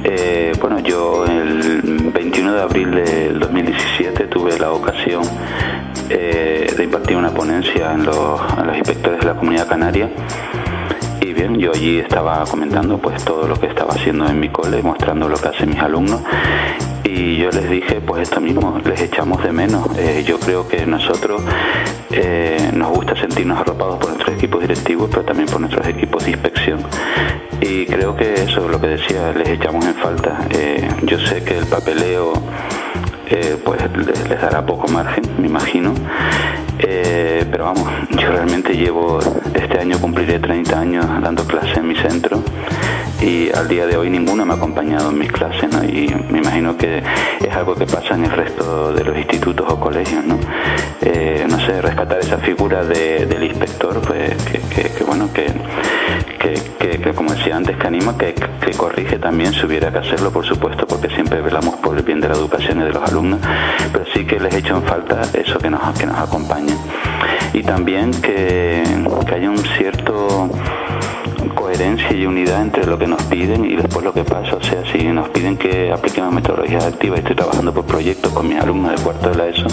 Eh, 0.04 0.54
bueno, 0.62 0.80
yo 0.80 1.26
el 1.26 2.12
21 2.14 2.54
de 2.54 2.62
abril 2.62 2.92
del 2.92 3.40
2017 3.40 4.26
tuve 4.28 4.58
la 4.58 4.72
ocasión 4.72 5.24
eh, 6.10 6.74
de 6.76 6.84
impartir 6.84 7.18
una 7.18 7.32
ponencia 7.32 7.94
en 7.94 8.06
los, 8.06 8.40
a 8.42 8.64
los 8.64 8.78
inspectores 8.78 9.20
de 9.20 9.26
la 9.26 9.34
comunidad 9.34 9.68
canaria 9.68 10.10
y 11.20 11.34
bien, 11.34 11.58
yo 11.58 11.72
allí 11.72 12.00
estaba 12.00 12.46
comentando 12.46 12.98
pues 13.00 13.24
todo 13.26 13.48
lo 13.48 13.60
que 13.60 13.68
estaba 13.68 13.94
haciendo 13.94 14.28
en 14.28 14.40
mi 14.40 14.50
cole, 14.50 14.82
mostrando 14.82 15.28
lo 15.28 15.38
que 15.38 15.50
hacen 15.50 15.70
mis 15.70 15.80
alumnos 15.80 16.22
y 17.08 17.38
yo 17.38 17.50
les 17.52 17.70
dije 17.70 18.02
pues 18.02 18.24
esto 18.24 18.42
mismo, 18.42 18.80
les 18.84 19.02
echamos 19.02 19.42
de 19.44 19.52
menos. 19.52 19.88
Eh, 19.98 20.24
yo 20.28 20.40
creo 20.40 20.68
que 20.68 20.86
nosotros 20.86 21.42
eh, 22.12 22.72
nos 22.74 22.90
gusta 22.90 23.16
sentirnos 23.16 23.60
arropados 23.60 23.98
por 23.98 24.10
nuestros 24.10 24.36
equipos 24.36 24.62
directivos, 24.62 25.10
pero 25.10 25.24
también 25.24 25.48
por 25.48 25.62
nuestros 25.62 25.88
equipos 25.88 26.26
de 26.26 26.32
inspección. 26.32 26.80
Y 27.62 27.86
creo 27.86 28.16
que 28.16 28.34
eso 28.34 28.66
es 28.66 28.72
lo 28.72 28.80
que 28.82 28.88
decía, 28.88 29.32
les 29.32 29.48
echamos 29.50 29.86
en 29.86 29.96
falta. 29.96 30.40
Eh, 30.50 30.88
yo 31.04 31.20
sé 31.20 31.44
que 31.44 31.58
el 31.58 31.66
papeleo 31.66 32.34
pues 33.64 33.82
les, 34.06 34.42
dará 34.42 34.66
poco 34.66 34.88
margen, 34.88 35.24
me 35.38 35.48
imagino. 35.48 35.94
pero 36.78 37.66
vamos, 37.66 37.90
yo 38.12 38.30
realmente 38.30 38.76
llevo, 38.76 39.20
este 39.54 39.80
año 39.80 40.00
cumpliré 40.00 40.40
30 40.40 40.80
años 40.80 41.06
dando 41.22 41.44
clase 41.46 41.80
en 41.80 41.88
mi 41.88 41.96
centro 41.96 42.42
y 43.22 43.52
al 43.52 43.68
día 43.68 43.88
de 43.88 43.98
hoy 43.98 44.10
ninguno 44.10 44.46
me 44.46 44.54
ha 44.54 44.56
acompañado 44.56 45.10
en 45.10 45.18
mis 45.18 45.32
clases 45.32 45.72
¿no? 45.74 45.84
y 45.84 46.14
me 46.30 46.40
imagino 46.40 46.78
que 46.78 47.02
es 47.40 47.56
algo 47.56 47.76
que 47.76 47.86
pasa 47.86 48.16
en 48.16 48.26
el 48.26 48.32
resto 48.32 48.94
de 48.94 49.04
los 49.04 49.18
institutos 49.18 49.66
o 49.70 49.80
colegios 49.80 50.24
no, 50.24 50.38
eh, 51.02 51.46
no 51.50 51.60
sé 51.60 51.82
rescatar 51.82 52.20
esa 52.20 52.38
figura 52.38 52.84
del 52.84 53.44
inspector 53.44 54.00
pues 54.02 54.36
que, 54.44 55.04
bueno 55.04 55.30
que, 55.34 55.48
que, 56.40 57.14
como 57.14 57.34
decía 57.34 57.56
antes 57.56 57.78
que 57.78 57.88
anima 57.88 58.18
que, 58.18 58.36
corrige 58.78 59.18
también 59.18 59.54
si 59.54 59.66
hubiera 59.66 59.92
que 59.92 60.00
hacerlo 60.00 60.30
por 60.30 60.46
supuesto 60.46 60.86
porque 60.86 61.10
siempre 61.10 61.42
velamos 61.42 61.76
por 61.78 61.98
el 61.98 62.04
bien 62.04 62.20
de 62.20 62.28
la 62.28 62.36
educación 62.36 62.82
y 62.82 62.84
de 62.84 62.92
los 62.92 63.02
alumnos 63.02 63.40
pero 63.92 64.06
sí 64.14 64.26
que 64.26 64.40
les 64.40 64.54
echo 64.54 64.76
en 64.76 64.84
falta 64.84 65.22
eso 65.34 65.58
que 65.58 65.70
nos, 65.70 65.98
que 65.98 66.06
nos 66.06 66.18
acompañe 66.18 66.76
y 67.54 67.64
también 67.64 68.12
que, 68.22 68.84
que 69.26 69.36
haya 69.36 69.50
un 69.50 69.58
cierto 69.78 70.50
coherencia 71.50 72.12
y 72.12 72.26
unidad 72.26 72.62
entre 72.62 72.86
lo 72.86 72.98
que 72.98 73.08
nos 73.08 73.22
piden 73.24 73.66
y 73.66 73.76
después 73.76 74.04
lo 74.04 74.14
que 74.14 74.24
pasa. 74.24 74.56
O 74.56 74.64
sea, 74.64 74.84
si 74.92 75.04
nos 75.08 75.30
piden 75.30 75.58
que 75.58 75.92
apliquemos 75.92 76.34
metodologías 76.34 76.86
activas 76.86 77.20
estoy 77.20 77.36
trabajando 77.36 77.74
por 77.74 77.86
proyectos 77.86 78.32
con 78.34 78.48
mis 78.48 78.60
alumnos 78.60 78.92
de 78.98 79.04
cuarto 79.04 79.30
de 79.30 79.36
la 79.36 79.48
ESO, 79.48 79.68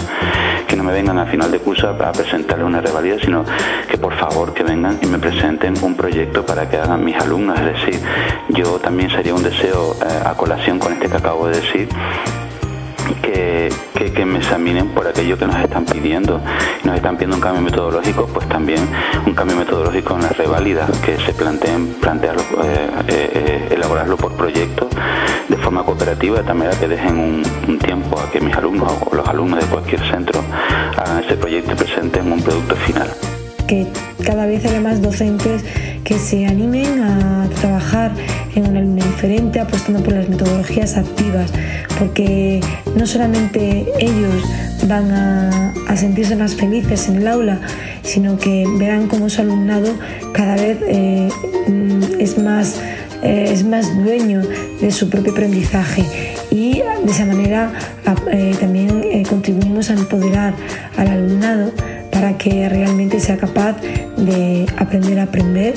que 0.67 0.75
no 0.75 0.83
me 0.83 0.91
vengan 0.91 1.17
al 1.17 1.27
final 1.27 1.51
de 1.51 1.59
curso 1.59 1.89
a 1.89 2.11
presentarles 2.11 2.65
una 2.65 2.81
revalida, 2.81 3.17
sino 3.19 3.43
que 3.89 3.97
por 3.97 4.13
favor 4.15 4.53
que 4.53 4.63
vengan 4.63 4.99
y 5.01 5.07
me 5.07 5.19
presenten 5.19 5.75
un 5.81 5.95
proyecto 5.95 6.45
para 6.45 6.69
que 6.69 6.77
hagan 6.77 7.03
mis 7.03 7.15
alumnos. 7.17 7.59
Es 7.59 7.65
decir, 7.65 7.99
yo 8.49 8.79
también 8.79 9.09
sería 9.09 9.33
un 9.33 9.43
deseo 9.43 9.95
eh, 10.01 10.23
a 10.25 10.33
colación 10.35 10.79
con 10.79 10.93
este 10.93 11.09
que 11.09 11.17
acabo 11.17 11.47
de 11.47 11.61
decir, 11.61 11.89
que, 13.13 13.69
que, 14.13 14.25
me 14.25 14.39
examinen 14.39 14.89
por 14.89 15.07
aquello 15.07 15.37
que 15.37 15.45
nos 15.45 15.55
están 15.57 15.85
pidiendo. 15.85 16.41
Nos 16.83 16.95
están 16.95 17.15
pidiendo 17.15 17.35
un 17.35 17.41
cambio 17.41 17.61
metodológico, 17.61 18.27
pues 18.27 18.47
también 18.47 18.87
un 19.25 19.33
cambio 19.33 19.55
metodológico 19.57 20.15
en 20.15 20.23
las 20.23 20.37
revalidas, 20.37 20.89
que 20.99 21.17
se 21.17 21.33
planteen, 21.33 21.95
plantearlo, 22.01 22.41
eh, 22.41 22.89
eh, 23.07 23.31
eh, 23.33 23.67
elaborarlo 23.71 24.17
por 24.17 24.33
proyectos 24.33 24.87
de 25.47 25.57
forma 25.57 25.83
cooperativa, 25.83 26.41
de 26.41 26.53
manera 26.53 26.77
que 26.79 26.87
dejen 26.87 27.17
un, 27.17 27.79
tiempo 27.79 28.19
a 28.19 28.31
que 28.31 28.39
mis 28.39 28.55
alumnos 28.55 28.91
o 29.05 29.15
los 29.15 29.27
alumnos 29.27 29.59
de 29.59 29.65
cualquier 29.67 30.01
centro 30.09 30.41
hagan 30.97 31.23
ese 31.23 31.35
proyecto 31.35 31.73
y 31.73 31.75
presenten 31.75 32.31
un 32.31 32.41
producto 32.41 32.75
final. 32.75 33.09
Que 33.67 33.87
cada 34.23 34.45
vez 34.45 34.65
haya 34.65 34.81
más 34.81 35.01
docentes 35.01 35.63
que 36.03 36.19
se 36.19 36.45
animen 36.45 37.01
a 37.01 37.47
trabajar 37.59 38.11
en 38.55 38.67
una 38.67 38.79
línea 38.81 39.05
diferente, 39.05 39.59
apostando 39.59 40.01
por 40.01 40.13
las 40.13 40.29
metodologías 40.29 40.97
activas, 40.97 41.51
porque 41.99 42.61
no 42.95 43.05
solamente 43.05 43.85
ellos 43.99 44.43
van 44.87 45.11
a, 45.11 45.71
sentirse 45.95 46.35
más 46.35 46.55
felices 46.55 47.07
en 47.07 47.15
el 47.15 47.27
aula, 47.27 47.61
sino 48.03 48.37
que 48.37 48.65
verán 48.77 49.07
cómo 49.07 49.29
su 49.29 49.41
alumnado 49.41 49.87
cada 50.33 50.55
vez 50.55 50.77
eh, 50.85 51.29
mm, 51.69 52.19
es 52.19 52.37
más 52.37 52.81
eh, 53.23 53.47
es 53.49 53.63
más 53.65 53.95
dueño 54.03 54.41
de 54.81 54.91
su 54.91 55.09
propio 55.09 55.31
aprendizaje. 55.31 56.03
Y 56.51 56.81
de 57.05 57.11
esa 57.11 57.25
manera 57.25 57.71
eh, 58.29 58.55
también 58.59 59.23
contribuimos 59.23 59.89
a 59.89 59.93
empoderar 59.93 60.53
al 60.97 61.07
alumnado 61.07 61.71
para 62.15 62.37
que 62.37 62.69
realmente 62.69 63.19
sea 63.19 63.35
capaz 63.35 63.75
de 64.15 64.65
aprender 64.77 65.19
a 65.19 65.23
aprender 65.23 65.73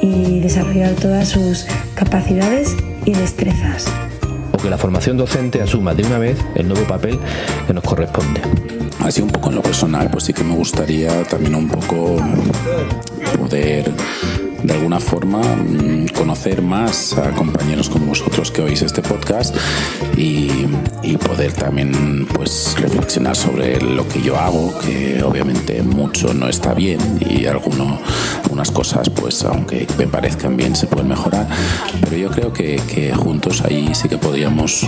y 0.00 0.40
desarrollar 0.40 0.94
todas 0.94 1.28
sus 1.28 1.66
capacidades 1.94 2.74
y 3.04 3.12
destrezas. 3.12 3.84
O 4.52 4.56
que 4.56 4.70
la 4.70 4.78
formación 4.78 5.18
docente 5.18 5.60
asuma 5.60 5.92
de 5.92 6.04
una 6.06 6.16
vez 6.16 6.38
el 6.54 6.66
nuevo 6.66 6.86
papel 6.86 7.18
que 7.66 7.74
nos 7.74 7.84
corresponde. 7.84 8.40
Así 9.00 9.20
un 9.20 9.28
poco 9.28 9.50
en 9.50 9.56
lo 9.56 9.62
personal, 9.62 10.08
pues 10.10 10.24
sí 10.24 10.32
que 10.32 10.42
me 10.42 10.54
gustaría 10.54 11.24
también 11.24 11.54
un 11.54 11.68
poco 11.68 12.16
poder 13.38 13.92
de 14.62 14.72
alguna 14.72 15.00
forma 15.00 15.40
mm, 15.40 16.06
conocer 16.16 16.62
más 16.62 17.16
a 17.18 17.30
compañeros 17.30 17.88
como 17.88 18.06
vosotros 18.06 18.50
que 18.50 18.62
oís 18.62 18.82
este 18.82 19.02
podcast 19.02 19.56
y, 20.16 20.48
poder 21.22 21.52
también 21.52 22.26
pues 22.34 22.74
reflexionar 22.78 23.36
sobre 23.36 23.80
lo 23.80 24.06
que 24.08 24.20
yo 24.20 24.36
hago, 24.36 24.76
que 24.78 25.22
obviamente 25.22 25.82
mucho 25.82 26.34
no 26.34 26.48
está 26.48 26.74
bien 26.74 26.98
y 27.20 27.46
alguno, 27.46 27.98
algunas 28.42 28.70
cosas 28.70 29.08
pues 29.08 29.44
aunque 29.44 29.86
me 29.98 30.06
parezcan 30.06 30.56
bien 30.56 30.74
se 30.74 30.86
pueden 30.86 31.08
mejorar, 31.08 31.46
pero 32.04 32.16
yo 32.16 32.30
creo 32.30 32.52
que, 32.52 32.80
que 32.92 33.14
juntos 33.14 33.62
ahí 33.62 33.94
sí 33.94 34.08
que 34.08 34.18
podríamos 34.18 34.86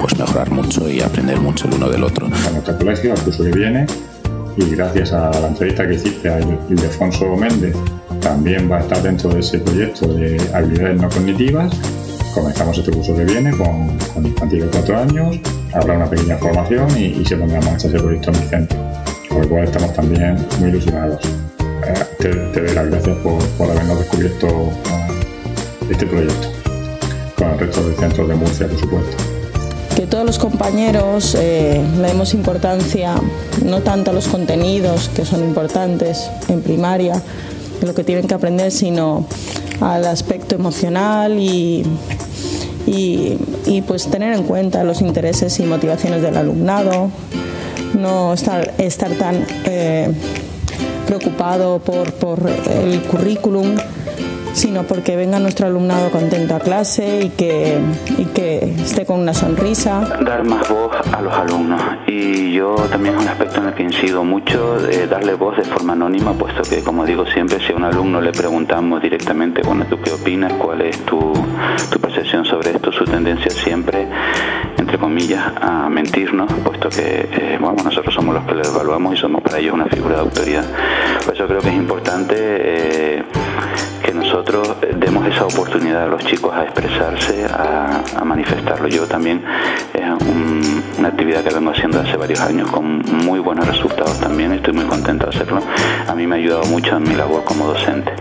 pues 0.00 0.16
mejorar 0.16 0.50
mucho 0.50 0.88
y 0.88 1.00
aprender 1.00 1.40
mucho 1.40 1.66
el 1.66 1.74
uno 1.74 1.88
del 1.88 2.04
otro. 2.04 2.26
A 2.26 2.50
nuestro 2.50 2.78
colegio, 2.78 3.12
al 3.12 3.20
curso 3.20 3.44
que 3.44 3.50
viene, 3.50 3.86
y 4.56 4.64
gracias 4.74 5.12
a 5.12 5.30
la 5.40 5.48
entrevista 5.48 5.86
que 5.86 5.94
hiciste 5.94 6.28
a 6.28 6.40
Ildefonso 6.40 7.36
Méndez, 7.36 7.76
también 8.22 8.70
va 8.70 8.78
a 8.78 8.80
estar 8.80 9.02
dentro 9.02 9.30
de 9.30 9.40
ese 9.40 9.58
proyecto 9.58 10.06
de 10.14 10.40
habilidades 10.54 11.00
no 11.00 11.08
cognitivas. 11.08 11.72
Comenzamos 12.34 12.78
este 12.78 12.90
curso 12.90 13.14
que 13.14 13.24
viene 13.24 13.50
con, 13.50 13.98
con 14.14 14.24
infantil 14.24 14.60
de 14.60 14.66
4 14.68 14.96
años, 14.96 15.36
habrá 15.74 15.96
una 15.96 16.08
pequeña 16.08 16.38
formación 16.38 16.88
y, 16.98 17.22
se 17.26 17.36
pondrá 17.36 17.58
en 17.58 17.64
marcha 17.66 17.88
ese 17.88 17.98
proyecto 17.98 18.30
en 18.30 18.40
mi 18.40 18.46
centro, 18.46 18.78
con 19.28 19.42
lo 19.42 19.48
cual 19.48 19.64
estamos 19.64 19.92
también 19.92 20.38
muy 20.58 20.70
ilusionados. 20.70 21.20
Eh, 21.86 22.04
te, 22.20 22.30
doy 22.30 22.74
las 22.74 22.86
gracias 22.86 23.16
por, 23.18 23.70
habernos 23.70 23.98
descubierto 23.98 24.46
eh, 24.46 25.90
este 25.90 26.06
proyecto, 26.06 26.48
con 27.36 27.50
el 27.50 27.58
resto 27.58 27.88
de 27.88 27.96
centros 27.96 28.28
de 28.28 28.34
Murcia, 28.34 28.66
por 28.68 28.78
supuesto 28.78 29.16
que 29.94 30.06
todos 30.06 30.24
los 30.24 30.38
compañeros 30.38 31.36
eh, 31.38 31.80
le 32.00 32.08
demos 32.08 32.32
importancia 32.32 33.14
no 33.62 33.80
tanto 33.82 34.10
a 34.10 34.14
los 34.14 34.26
contenidos 34.26 35.10
que 35.10 35.24
son 35.26 35.44
importantes 35.44 36.30
en 36.48 36.62
primaria, 36.62 37.20
lo 37.86 37.94
que 37.94 38.04
tienen 38.04 38.26
que 38.26 38.34
aprender, 38.34 38.70
sino 38.70 39.26
al 39.80 40.06
aspecto 40.06 40.54
emocional 40.54 41.38
y, 41.38 41.84
y, 42.86 43.82
pues 43.86 44.06
tener 44.06 44.34
en 44.34 44.44
cuenta 44.44 44.84
los 44.84 45.00
intereses 45.00 45.58
y 45.60 45.64
motivaciones 45.64 46.22
del 46.22 46.36
alumnado, 46.36 47.10
no 47.98 48.32
estar, 48.32 48.74
estar 48.78 49.10
tan 49.12 49.44
eh, 49.64 50.12
preocupado 51.06 51.78
por, 51.80 52.12
por 52.14 52.50
el 52.70 53.02
currículum 53.02 53.76
sino 54.52 54.82
porque 54.84 55.16
venga 55.16 55.38
nuestro 55.38 55.66
alumnado 55.66 56.10
contento 56.10 56.54
a 56.54 56.60
clase 56.60 57.20
y 57.24 57.28
que, 57.30 57.78
y 58.18 58.24
que 58.26 58.74
esté 58.82 59.06
con 59.06 59.20
una 59.20 59.34
sonrisa. 59.34 60.00
Dar 60.24 60.44
más 60.44 60.68
voz 60.68 60.92
a 61.12 61.20
los 61.20 61.32
alumnos 61.32 61.80
y 62.06 62.52
yo 62.52 62.74
también 62.90 63.16
es 63.16 63.22
un 63.22 63.28
aspecto 63.28 63.60
en 63.60 63.68
el 63.68 63.74
que 63.74 63.82
incido 63.82 64.24
mucho, 64.24 64.78
de 64.78 65.06
darle 65.06 65.34
voz 65.34 65.56
de 65.56 65.64
forma 65.64 65.92
anónima, 65.94 66.32
puesto 66.32 66.62
que 66.62 66.82
como 66.82 67.04
digo 67.04 67.26
siempre, 67.26 67.58
si 67.66 67.72
a 67.72 67.76
un 67.76 67.84
alumno 67.84 68.20
le 68.20 68.32
preguntamos 68.32 69.02
directamente, 69.02 69.62
bueno, 69.62 69.86
¿tú 69.88 69.98
qué 70.00 70.12
opinas? 70.12 70.52
¿Cuál 70.54 70.82
es 70.82 70.98
tu, 71.04 71.32
tu 71.90 71.98
percepción 72.00 72.44
sobre 72.44 72.70
esto? 72.70 72.92
Su 72.92 73.04
tendencia 73.04 73.50
siempre, 73.50 74.06
entre 74.76 74.98
comillas, 74.98 75.44
a 75.60 75.88
mentirnos, 75.88 76.52
puesto 76.64 76.88
que 76.88 77.28
eh, 77.32 77.58
bueno, 77.60 77.82
nosotros 77.82 78.14
somos 78.14 78.34
los 78.34 78.44
que 78.44 78.54
le 78.54 78.62
evaluamos 78.62 79.14
y 79.14 79.16
somos 79.16 79.42
para 79.42 79.58
ellos 79.58 79.74
una 79.74 79.86
figura 79.86 80.16
de 80.16 80.20
autoridad. 80.20 80.64
Por 81.24 81.34
eso 81.34 81.46
creo 81.46 81.60
que 81.60 81.68
es 81.68 81.74
importante 81.74 82.34
eh, 82.38 83.22
que 84.12 84.18
nosotros 84.18 84.68
demos 84.98 85.26
esa 85.26 85.46
oportunidad 85.46 86.04
a 86.04 86.06
los 86.06 86.24
chicos 86.24 86.52
a 86.52 86.64
expresarse, 86.64 87.46
a, 87.46 88.22
manifestarlo. 88.24 88.88
Yo 88.88 89.06
también 89.06 89.42
es 89.94 90.98
una 90.98 91.08
actividad 91.08 91.42
que 91.42 91.54
vengo 91.54 91.70
haciendo 91.70 92.00
hace 92.00 92.16
varios 92.16 92.40
años 92.40 92.70
con 92.70 93.00
muy 93.00 93.40
buenos 93.40 93.66
resultados 93.66 94.18
también, 94.20 94.52
estoy 94.52 94.74
muy 94.74 94.84
contento 94.84 95.26
de 95.26 95.36
hacerlo. 95.36 95.60
A 96.06 96.14
mí 96.14 96.26
me 96.26 96.36
ha 96.36 96.38
ayudado 96.38 96.64
mucho 96.64 96.96
en 96.96 97.02
mi 97.04 97.14
labor 97.14 97.44
como 97.44 97.66
docente. 97.66 98.12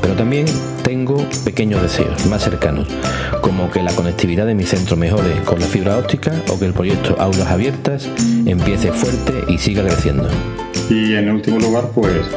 Pero 0.00 0.14
también 0.14 0.46
tengo 0.82 1.24
pequeños 1.44 1.82
deseos 1.82 2.26
más 2.26 2.42
cercanos, 2.42 2.88
como 3.40 3.70
que 3.70 3.82
la 3.82 3.92
conectividad 3.92 4.46
de 4.46 4.54
mi 4.54 4.64
centro 4.64 4.96
mejore 4.96 5.42
con 5.44 5.58
la 5.60 5.66
fibra 5.66 5.98
óptica 5.98 6.32
o 6.50 6.58
que 6.58 6.66
el 6.66 6.72
proyecto 6.72 7.16
Aulas 7.18 7.48
Abiertas 7.48 8.08
empiece 8.46 8.92
fuerte 8.92 9.44
y 9.52 9.58
siga 9.58 9.82
creciendo. 9.82 10.28
Y 10.90 11.14
en 11.14 11.30
último 11.30 11.58
lugar, 11.58 11.84
pues 11.94 12.28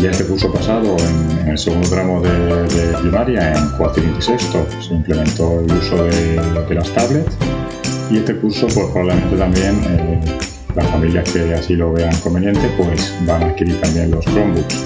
ya 0.00 0.10
este 0.10 0.24
curso 0.24 0.52
pasado, 0.52 0.96
en, 0.98 1.48
el 1.48 1.58
segundo 1.58 1.88
tramo 1.88 2.20
de, 2.20 2.96
primaria, 3.00 3.52
en 3.54 3.68
cuarto 3.70 4.00
y 4.00 4.22
sexto, 4.22 4.66
se 4.80 4.94
implementó 4.94 5.60
el 5.60 5.72
uso 5.72 6.04
de, 6.04 6.74
las 6.74 6.90
tablets 6.92 7.36
y 8.10 8.18
este 8.18 8.36
curso, 8.36 8.66
pues 8.66 8.86
probablemente 8.92 9.36
también 9.36 9.80
eh, 9.88 10.20
las 10.76 10.86
familias 10.88 11.30
que 11.32 11.54
así 11.54 11.74
lo 11.74 11.92
vean 11.92 12.14
conveniente, 12.18 12.70
pues 12.76 13.14
van 13.26 13.42
a 13.42 13.46
adquirir 13.46 13.80
también 13.80 14.10
los 14.10 14.24
Chromebooks. 14.26 14.84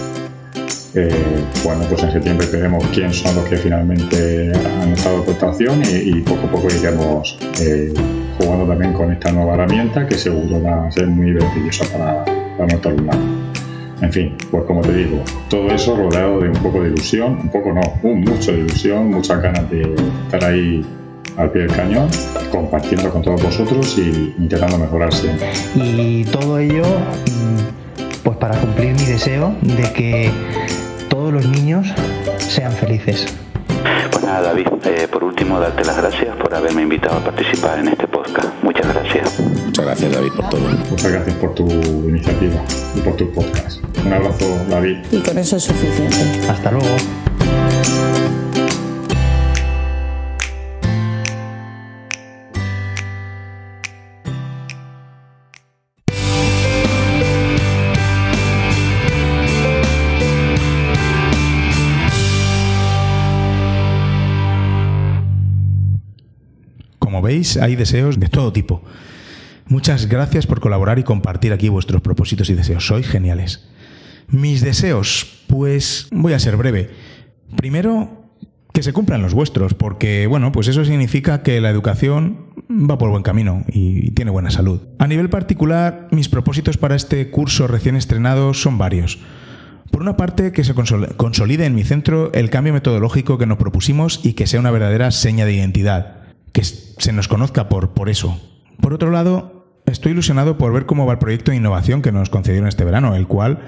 Eh, 0.95 1.45
bueno, 1.65 1.85
pues 1.89 2.03
en 2.03 2.13
septiembre 2.13 2.47
veremos 2.53 2.85
quién 2.93 3.13
son 3.13 3.35
los 3.35 3.45
que 3.47 3.57
finalmente 3.57 4.53
han 4.83 4.93
estado 4.93 5.17
en 5.21 5.27
votación 5.27 5.83
y, 5.83 6.21
poco 6.21 6.47
a 6.47 6.51
poco 6.51 6.69
iremos 6.69 7.39
eh, 7.61 7.93
jugando 8.39 8.67
también 8.67 8.93
con 8.93 9.11
esta 9.11 9.33
nueva 9.33 9.55
herramienta 9.55 10.07
que 10.07 10.17
seguro 10.17 10.63
va 10.63 10.87
a 10.87 10.91
ser 10.91 11.07
muy 11.07 11.33
beneficiosa 11.33 11.87
para, 11.97 12.25
para 12.25 12.67
nuestro 12.67 12.91
alumnado. 12.91 13.42
En 14.03 14.13
fin, 14.13 14.37
pues 14.51 14.65
como 14.65 14.81
te 14.81 14.93
digo, 14.93 15.23
todo 15.49 15.69
eso 15.69 15.97
rodeado 15.97 16.41
de 16.41 16.49
un 16.49 16.57
poco 16.57 16.83
de 16.83 16.89
ilusión, 16.89 17.39
un 17.41 17.49
poco 17.49 17.73
no, 17.73 17.81
un 18.03 18.23
mucho 18.23 18.51
de 18.51 18.59
ilusión, 18.59 19.11
muchas 19.11 19.41
ganas 19.41 19.71
de 19.71 19.95
estar 20.25 20.45
ahí 20.45 20.85
al 21.37 21.51
pie 21.53 21.63
del 21.63 21.73
cañón, 21.73 22.09
compartiendo 22.51 23.11
con 23.11 23.23
todos 23.23 23.41
vosotros 23.41 23.97
y 23.99 24.35
intentando 24.39 24.77
mejorar 24.77 25.15
siempre. 25.15 25.49
Y 25.77 26.25
todo 26.25 26.59
ello, 26.59 26.83
mm, 26.83 28.23
pues 28.25 28.37
para 28.39 28.59
cumplir 28.61 28.93
mi 28.95 29.05
deseo 29.05 29.55
de 29.63 29.93
que 29.93 30.31
todos 31.09 31.33
los 31.33 31.47
niños 31.47 31.87
sean 32.39 32.73
felices. 32.73 33.33
Nada, 34.33 34.49
David, 34.49 34.67
eh, 34.85 35.09
por 35.13 35.25
último, 35.25 35.61
darte 35.61 35.85
las 35.85 35.95
gracias 35.99 36.35
por 36.37 36.55
haberme 36.55 36.81
invitado 36.81 37.19
a 37.19 37.21
participar 37.23 37.81
en 37.81 37.89
este 37.89 38.09
podcast. 38.09 38.49
Muchas 38.63 38.89
gracias. 38.89 39.39
Muchas 39.39 39.85
gracias, 39.85 40.11
David, 40.11 40.33
por 40.33 40.49
todo. 40.49 40.61
Muchas 40.89 41.13
gracias 41.13 41.37
por 41.37 41.55
tu 41.55 41.69
iniciativa 41.69 42.65
y 42.97 43.01
por 43.01 43.15
tu 43.17 43.31
podcast. 43.31 43.83
Un 44.03 44.11
abrazo, 44.15 44.47
David. 44.71 45.05
Y 45.11 45.21
con 45.21 45.37
eso 45.37 45.57
es 45.57 45.65
suficiente. 45.65 46.49
Hasta 46.49 46.71
luego. 46.71 46.97
Veis, 67.23 67.57
hay 67.57 67.77
deseos 67.77 68.21
de 68.21 68.29
todo 68.29 68.53
tipo. 68.53 68.83
Muchas 69.67 70.07
gracias 70.07 70.47
por 70.47 70.61
colaborar 70.61 70.99
y 70.99 71.05
compartir 71.05 71.53
aquí 71.53 71.69
vuestros 71.69 72.03
propósitos 72.03 72.51
y 72.51 72.55
deseos. 72.55 72.87
Sois 72.87 73.07
geniales. 73.07 73.69
Mis 74.29 74.61
deseos, 74.61 75.45
pues 75.47 76.09
voy 76.11 76.33
a 76.33 76.39
ser 76.39 76.57
breve. 76.57 76.91
Primero, 77.57 78.23
que 78.73 78.83
se 78.83 78.93
cumplan 78.93 79.23
los 79.23 79.35
vuestros, 79.35 79.75
porque 79.75 80.27
bueno, 80.27 80.53
pues 80.53 80.69
eso 80.69 80.85
significa 80.85 81.43
que 81.43 81.61
la 81.61 81.71
educación 81.71 82.47
va 82.71 82.99
por 82.99 83.11
buen 83.11 83.23
camino 83.23 83.65
y 83.69 84.11
tiene 84.13 84.31
buena 84.31 84.51
salud. 84.51 84.81
A 84.99 85.07
nivel 85.07 85.29
particular, 85.29 86.09
mis 86.11 86.29
propósitos 86.29 86.79
para 86.79 86.97
este 86.97 87.31
curso 87.31 87.67
recién 87.67 87.97
estrenado 87.97 88.55
son 88.55 88.79
varios. 88.79 89.19
Por 89.91 90.01
una 90.01 90.17
parte, 90.17 90.53
que 90.53 90.65
se 90.65 90.75
consolide 90.75 91.67
en 91.67 91.75
mi 91.75 91.85
centro 91.85 92.33
el 92.33 92.49
cambio 92.49 92.73
metodológico 92.73 93.37
que 93.37 93.45
nos 93.45 93.59
propusimos 93.59 94.21
y 94.23 94.33
que 94.33 94.47
sea 94.47 94.61
una 94.61 94.71
verdadera 94.71 95.11
seña 95.11 95.45
de 95.45 95.53
identidad, 95.53 96.22
que 96.53 96.65
se 96.65 97.13
nos 97.13 97.29
conozca 97.29 97.69
por, 97.69 97.91
por 97.91 98.09
eso. 98.09 98.41
Por 98.81 98.95
otro 98.95 99.11
lado, 99.11 99.67
estoy 99.87 100.13
ilusionado 100.13 100.59
por 100.59 100.73
ver 100.73 100.87
cómo 100.87 101.07
va 101.07 101.15
el 101.15 101.19
proyecto 101.19 101.51
de 101.51 101.57
innovación 101.57 102.03
que 102.03 102.13
nos 102.13 102.31
concedieron 102.31 102.69
este 102.69 102.85
verano, 102.85 103.15
el 103.15 103.27
cual 103.27 103.61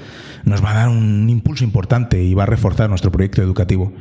nos 0.44 0.62
va 0.62 0.72
a 0.72 0.74
dar 0.74 0.88
un 0.88 1.28
impulso 1.28 1.64
importante 1.64 2.22
y 2.22 2.34
va 2.34 2.44
a 2.44 2.46
reforzar 2.46 2.88
nuestro 2.88 3.10
proyecto 3.10 3.42
educativo. 3.42 3.92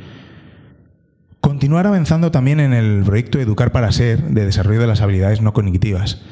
Continuar 1.40 1.86
avanzando 1.86 2.30
también 2.30 2.58
en 2.60 2.72
el 2.72 3.02
proyecto 3.04 3.38
Educar 3.38 3.70
para 3.70 3.92
Ser 3.92 4.22
de 4.22 4.46
desarrollo 4.46 4.80
de 4.80 4.86
las 4.86 5.02
habilidades 5.02 5.42
no 5.42 5.52
cognitivas. 5.52 6.22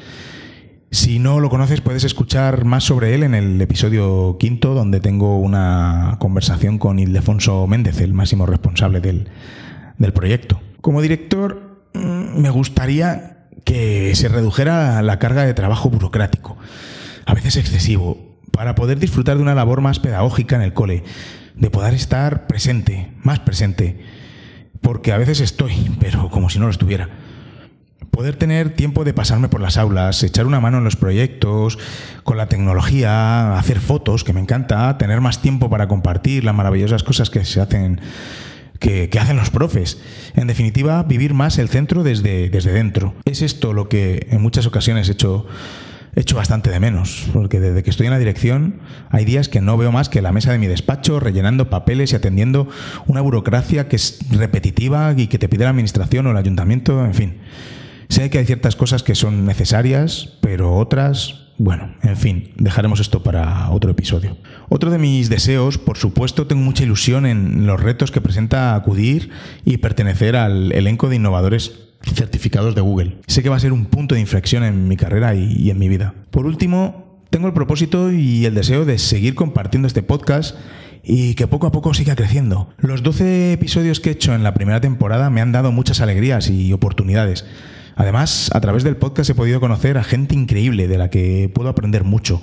Si 0.89 1.17
no 1.17 1.39
lo 1.39 1.49
conoces, 1.49 1.81
puedes 1.81 2.03
escuchar 2.03 2.65
más 2.65 2.83
sobre 2.83 3.15
él 3.15 3.23
en 3.23 3.33
el 3.33 3.59
episodio 3.61 4.37
quinto, 4.39 4.75
donde 4.75 4.99
tengo 4.99 5.39
una 5.39 6.17
conversación 6.19 6.77
con 6.77 6.99
Ildefonso 6.99 7.65
Méndez, 7.67 7.99
el 8.01 8.13
máximo 8.13 8.45
responsable 8.45 9.01
del, 9.01 9.27
del 9.97 10.13
proyecto. 10.13 10.61
Como 10.81 11.01
director, 11.01 11.72
me 12.33 12.49
gustaría 12.49 13.47
que 13.63 14.13
se 14.15 14.27
redujera 14.27 15.01
la 15.01 15.19
carga 15.19 15.45
de 15.45 15.53
trabajo 15.53 15.89
burocrático, 15.89 16.57
a 17.25 17.33
veces 17.33 17.55
excesivo, 17.55 18.17
para 18.51 18.75
poder 18.75 18.99
disfrutar 18.99 19.37
de 19.37 19.43
una 19.43 19.55
labor 19.55 19.81
más 19.81 19.99
pedagógica 19.99 20.55
en 20.55 20.61
el 20.61 20.73
cole, 20.73 21.03
de 21.55 21.69
poder 21.69 21.93
estar 21.93 22.47
presente, 22.47 23.11
más 23.21 23.39
presente, 23.39 24.03
porque 24.81 25.11
a 25.11 25.17
veces 25.17 25.39
estoy, 25.39 25.95
pero 25.99 26.29
como 26.29 26.49
si 26.49 26.59
no 26.59 26.65
lo 26.65 26.71
estuviera. 26.71 27.09
Poder 28.11 28.35
tener 28.35 28.75
tiempo 28.75 29.05
de 29.05 29.13
pasarme 29.13 29.49
por 29.49 29.59
las 29.59 29.77
aulas, 29.77 30.21
echar 30.21 30.45
una 30.45 30.59
mano 30.59 30.77
en 30.77 30.83
los 30.83 30.95
proyectos, 30.95 31.79
con 32.23 32.37
la 32.37 32.47
tecnología, 32.47 33.57
hacer 33.57 33.79
fotos, 33.79 34.23
que 34.23 34.33
me 34.33 34.41
encanta, 34.41 34.97
tener 34.99 35.19
más 35.19 35.41
tiempo 35.41 35.69
para 35.69 35.87
compartir 35.87 36.43
las 36.43 36.53
maravillosas 36.53 37.03
cosas 37.03 37.31
que 37.31 37.43
se 37.43 37.59
hacen 37.59 38.01
que, 38.83 39.19
hacen 39.19 39.37
los 39.37 39.49
profes. 39.49 39.97
En 40.35 40.47
definitiva, 40.47 41.01
vivir 41.03 41.33
más 41.33 41.57
el 41.57 41.69
centro 41.69 42.03
desde, 42.03 42.49
desde 42.49 42.73
dentro. 42.73 43.15
Es 43.25 43.41
esto 43.41 43.73
lo 43.73 43.87
que 43.87 44.27
en 44.29 44.41
muchas 44.41 44.67
ocasiones 44.67 45.07
he 45.07 45.13
hecho, 45.13 45.47
hecho 46.15 46.35
bastante 46.35 46.69
de 46.69 46.81
menos, 46.81 47.27
porque 47.31 47.61
desde 47.61 47.81
que 47.81 47.89
estoy 47.89 48.07
en 48.07 48.11
la 48.11 48.19
dirección 48.19 48.81
hay 49.09 49.23
días 49.23 49.47
que 49.47 49.61
no 49.61 49.77
veo 49.77 49.93
más 49.93 50.09
que 50.09 50.21
la 50.21 50.33
mesa 50.33 50.51
de 50.51 50.57
mi 50.57 50.67
despacho 50.67 51.21
rellenando 51.21 51.69
papeles 51.69 52.11
y 52.11 52.17
atendiendo 52.17 52.67
una 53.07 53.21
burocracia 53.21 53.87
que 53.87 53.95
es 53.95 54.19
repetitiva 54.31 55.13
y 55.15 55.27
que 55.27 55.39
te 55.39 55.47
pide 55.47 55.63
la 55.63 55.69
administración 55.69 56.27
o 56.27 56.31
el 56.31 56.37
ayuntamiento, 56.37 57.05
en 57.05 57.13
fin. 57.13 57.37
Sé 58.09 58.29
que 58.29 58.39
hay 58.39 58.45
ciertas 58.45 58.75
cosas 58.75 59.01
que 59.01 59.15
son 59.15 59.45
necesarias, 59.45 60.37
pero 60.41 60.75
otras 60.75 61.42
bueno, 61.57 61.93
en 62.01 62.17
fin, 62.17 62.51
dejaremos 62.57 62.99
esto 62.99 63.21
para 63.21 63.69
otro 63.69 63.91
episodio. 63.91 64.37
Otro 64.69 64.89
de 64.89 64.97
mis 64.97 65.29
deseos, 65.29 65.77
por 65.77 65.97
supuesto, 65.97 66.47
tengo 66.47 66.61
mucha 66.61 66.83
ilusión 66.83 67.25
en 67.25 67.67
los 67.67 67.79
retos 67.79 68.11
que 68.11 68.21
presenta 68.21 68.75
acudir 68.75 69.29
y 69.63 69.77
pertenecer 69.77 70.35
al 70.35 70.71
elenco 70.71 71.09
de 71.09 71.17
innovadores 71.17 71.83
certificados 72.01 72.75
de 72.75 72.81
Google. 72.81 73.17
Sé 73.27 73.43
que 73.43 73.49
va 73.49 73.55
a 73.55 73.59
ser 73.59 73.71
un 73.71 73.85
punto 73.85 74.15
de 74.15 74.21
inflexión 74.21 74.63
en 74.63 74.87
mi 74.87 74.97
carrera 74.97 75.35
y, 75.35 75.69
en 75.69 75.79
mi 75.79 75.89
vida. 75.89 76.13
Por 76.31 76.45
último, 76.45 77.21
tengo 77.29 77.47
el 77.47 77.53
propósito 77.53 78.11
y 78.11 78.45
el 78.45 78.55
deseo 78.55 78.83
de 78.83 78.97
seguir 78.97 79.35
compartiendo 79.35 79.87
este 79.87 80.03
podcast 80.03 80.55
y 81.03 81.35
que 81.35 81.47
poco 81.47 81.67
a 81.67 81.71
poco 81.71 81.93
siga 81.93 82.15
creciendo. 82.15 82.69
Los 82.77 83.03
12 83.03 83.53
episodios 83.53 83.99
que 83.99 84.09
he 84.09 84.13
hecho 84.13 84.33
en 84.33 84.43
la 84.43 84.53
primera 84.53 84.81
temporada 84.81 85.29
me 85.29 85.41
han 85.41 85.51
dado 85.51 85.71
muchas 85.71 86.01
alegrías 86.01 86.49
y 86.49 86.73
oportunidades. 86.73 87.45
Además, 87.95 88.49
a 88.53 88.61
través 88.61 88.83
del 88.83 88.97
podcast 88.97 89.29
he 89.29 89.35
podido 89.35 89.59
conocer 89.59 89.97
a 89.97 90.03
gente 90.03 90.35
increíble 90.35 90.87
de 90.87 90.97
la 90.97 91.09
que 91.09 91.49
puedo 91.53 91.69
aprender 91.69 92.03
mucho. 92.03 92.41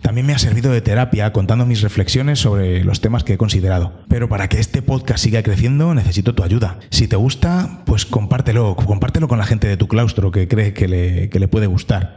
También 0.00 0.26
me 0.26 0.32
ha 0.32 0.38
servido 0.38 0.72
de 0.72 0.80
terapia 0.80 1.32
contando 1.32 1.64
mis 1.64 1.80
reflexiones 1.80 2.40
sobre 2.40 2.82
los 2.84 3.00
temas 3.00 3.22
que 3.22 3.34
he 3.34 3.38
considerado. 3.38 3.92
Pero 4.08 4.28
para 4.28 4.48
que 4.48 4.58
este 4.58 4.82
podcast 4.82 5.22
siga 5.22 5.42
creciendo 5.42 5.94
necesito 5.94 6.34
tu 6.34 6.42
ayuda. 6.42 6.78
Si 6.90 7.06
te 7.06 7.16
gusta, 7.16 7.82
pues 7.86 8.04
compártelo, 8.04 8.74
compártelo 8.74 9.28
con 9.28 9.38
la 9.38 9.46
gente 9.46 9.68
de 9.68 9.76
tu 9.76 9.86
claustro 9.86 10.32
que 10.32 10.48
cree 10.48 10.72
que 10.72 10.88
le, 10.88 11.28
que 11.30 11.38
le 11.38 11.48
puede 11.48 11.66
gustar. 11.66 12.14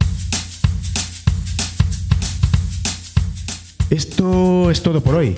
Esto 3.91 4.71
es 4.71 4.81
todo 4.81 5.01
por 5.01 5.15
hoy. 5.15 5.35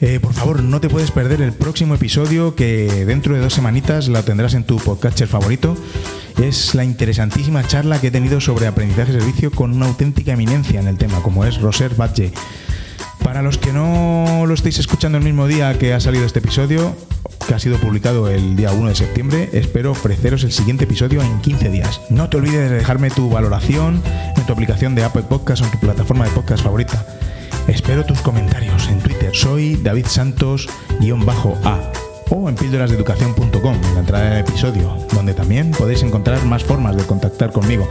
Eh, 0.00 0.20
por 0.20 0.32
favor, 0.32 0.62
no 0.62 0.80
te 0.80 0.88
puedes 0.88 1.10
perder 1.10 1.42
el 1.42 1.52
próximo 1.52 1.94
episodio 1.94 2.54
que 2.54 3.04
dentro 3.04 3.34
de 3.34 3.40
dos 3.40 3.54
semanitas 3.54 4.08
lo 4.08 4.22
tendrás 4.22 4.54
en 4.54 4.64
tu 4.64 4.76
podcaster 4.76 5.26
favorito. 5.26 5.76
Es 6.40 6.74
la 6.76 6.84
interesantísima 6.84 7.66
charla 7.66 8.00
que 8.00 8.08
he 8.08 8.10
tenido 8.12 8.40
sobre 8.40 8.68
aprendizaje 8.68 9.12
servicio 9.12 9.50
con 9.50 9.72
una 9.72 9.86
auténtica 9.86 10.32
eminencia 10.32 10.78
en 10.78 10.86
el 10.86 10.98
tema, 10.98 11.20
como 11.20 11.44
es 11.44 11.60
Roser 11.60 11.96
Badge. 11.96 12.32
Para 13.24 13.42
los 13.42 13.58
que 13.58 13.72
no 13.72 14.44
lo 14.46 14.54
estéis 14.54 14.78
escuchando 14.78 15.18
el 15.18 15.24
mismo 15.24 15.48
día 15.48 15.76
que 15.78 15.92
ha 15.92 16.00
salido 16.00 16.24
este 16.24 16.38
episodio, 16.38 16.94
que 17.48 17.54
ha 17.54 17.58
sido 17.58 17.78
publicado 17.78 18.28
el 18.28 18.54
día 18.54 18.70
1 18.70 18.88
de 18.88 18.94
septiembre, 18.94 19.50
espero 19.52 19.90
ofreceros 19.90 20.44
el 20.44 20.52
siguiente 20.52 20.84
episodio 20.84 21.22
en 21.22 21.40
15 21.40 21.70
días. 21.70 22.00
No 22.08 22.28
te 22.28 22.36
olvides 22.36 22.70
de 22.70 22.76
dejarme 22.76 23.10
tu 23.10 23.28
valoración 23.30 24.00
en 24.36 24.46
tu 24.46 24.52
aplicación 24.52 24.94
de 24.94 25.02
Apple 25.02 25.24
Podcast 25.28 25.62
o 25.62 25.64
en 25.64 25.72
tu 25.72 25.80
plataforma 25.80 26.24
de 26.24 26.30
podcast 26.30 26.62
favorita. 26.62 27.04
Espero 27.68 28.04
tus 28.04 28.20
comentarios 28.22 28.88
en 28.88 28.98
Twitter. 29.00 29.30
Soy 29.34 29.76
David 29.76 30.06
Santos-A 30.06 31.92
o 32.30 32.48
en 32.48 32.54
píldorasdeeducación.com 32.54 33.74
en 33.74 33.94
la 33.94 34.00
entrada 34.00 34.30
del 34.30 34.40
episodio, 34.40 34.96
donde 35.12 35.34
también 35.34 35.70
podéis 35.72 36.02
encontrar 36.02 36.42
más 36.46 36.64
formas 36.64 36.96
de 36.96 37.04
contactar 37.04 37.52
conmigo. 37.52 37.88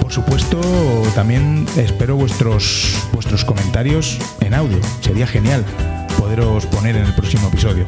Por 0.00 0.10
supuesto, 0.10 0.58
también 1.14 1.66
espero 1.76 2.16
vuestros, 2.16 2.96
vuestros 3.12 3.44
comentarios 3.44 4.18
en 4.40 4.54
audio. 4.54 4.78
Sería 5.02 5.26
genial 5.26 5.64
poderos 6.18 6.64
poner 6.66 6.96
en 6.96 7.04
el 7.04 7.14
próximo 7.14 7.48
episodio. 7.48 7.84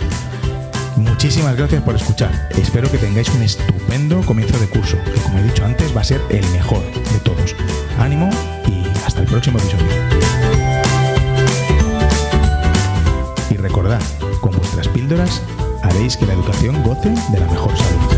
Muchísimas 0.96 1.56
gracias 1.56 1.82
por 1.82 1.96
escuchar. 1.96 2.48
Espero 2.58 2.90
que 2.90 2.98
tengáis 2.98 3.30
un 3.30 3.42
estupendo 3.42 4.20
comienzo 4.22 4.58
de 4.58 4.68
curso, 4.68 4.98
que 5.04 5.20
como 5.22 5.38
he 5.38 5.42
dicho 5.44 5.64
antes 5.64 5.96
va 5.96 6.02
a 6.02 6.04
ser 6.04 6.20
el 6.28 6.46
mejor 6.50 6.82
de 6.82 7.20
todos. 7.24 7.56
Ánimo 7.98 8.28
y 8.68 8.86
hasta 9.06 9.22
el 9.22 9.26
próximo 9.26 9.58
episodio. 9.58 10.31
Recordad, 13.62 14.02
con 14.40 14.50
vuestras 14.50 14.88
píldoras 14.88 15.40
haréis 15.84 16.16
que 16.16 16.26
la 16.26 16.32
educación 16.32 16.82
goce 16.82 17.10
de 17.10 17.38
la 17.38 17.46
mejor 17.46 17.70
salud. 17.76 18.11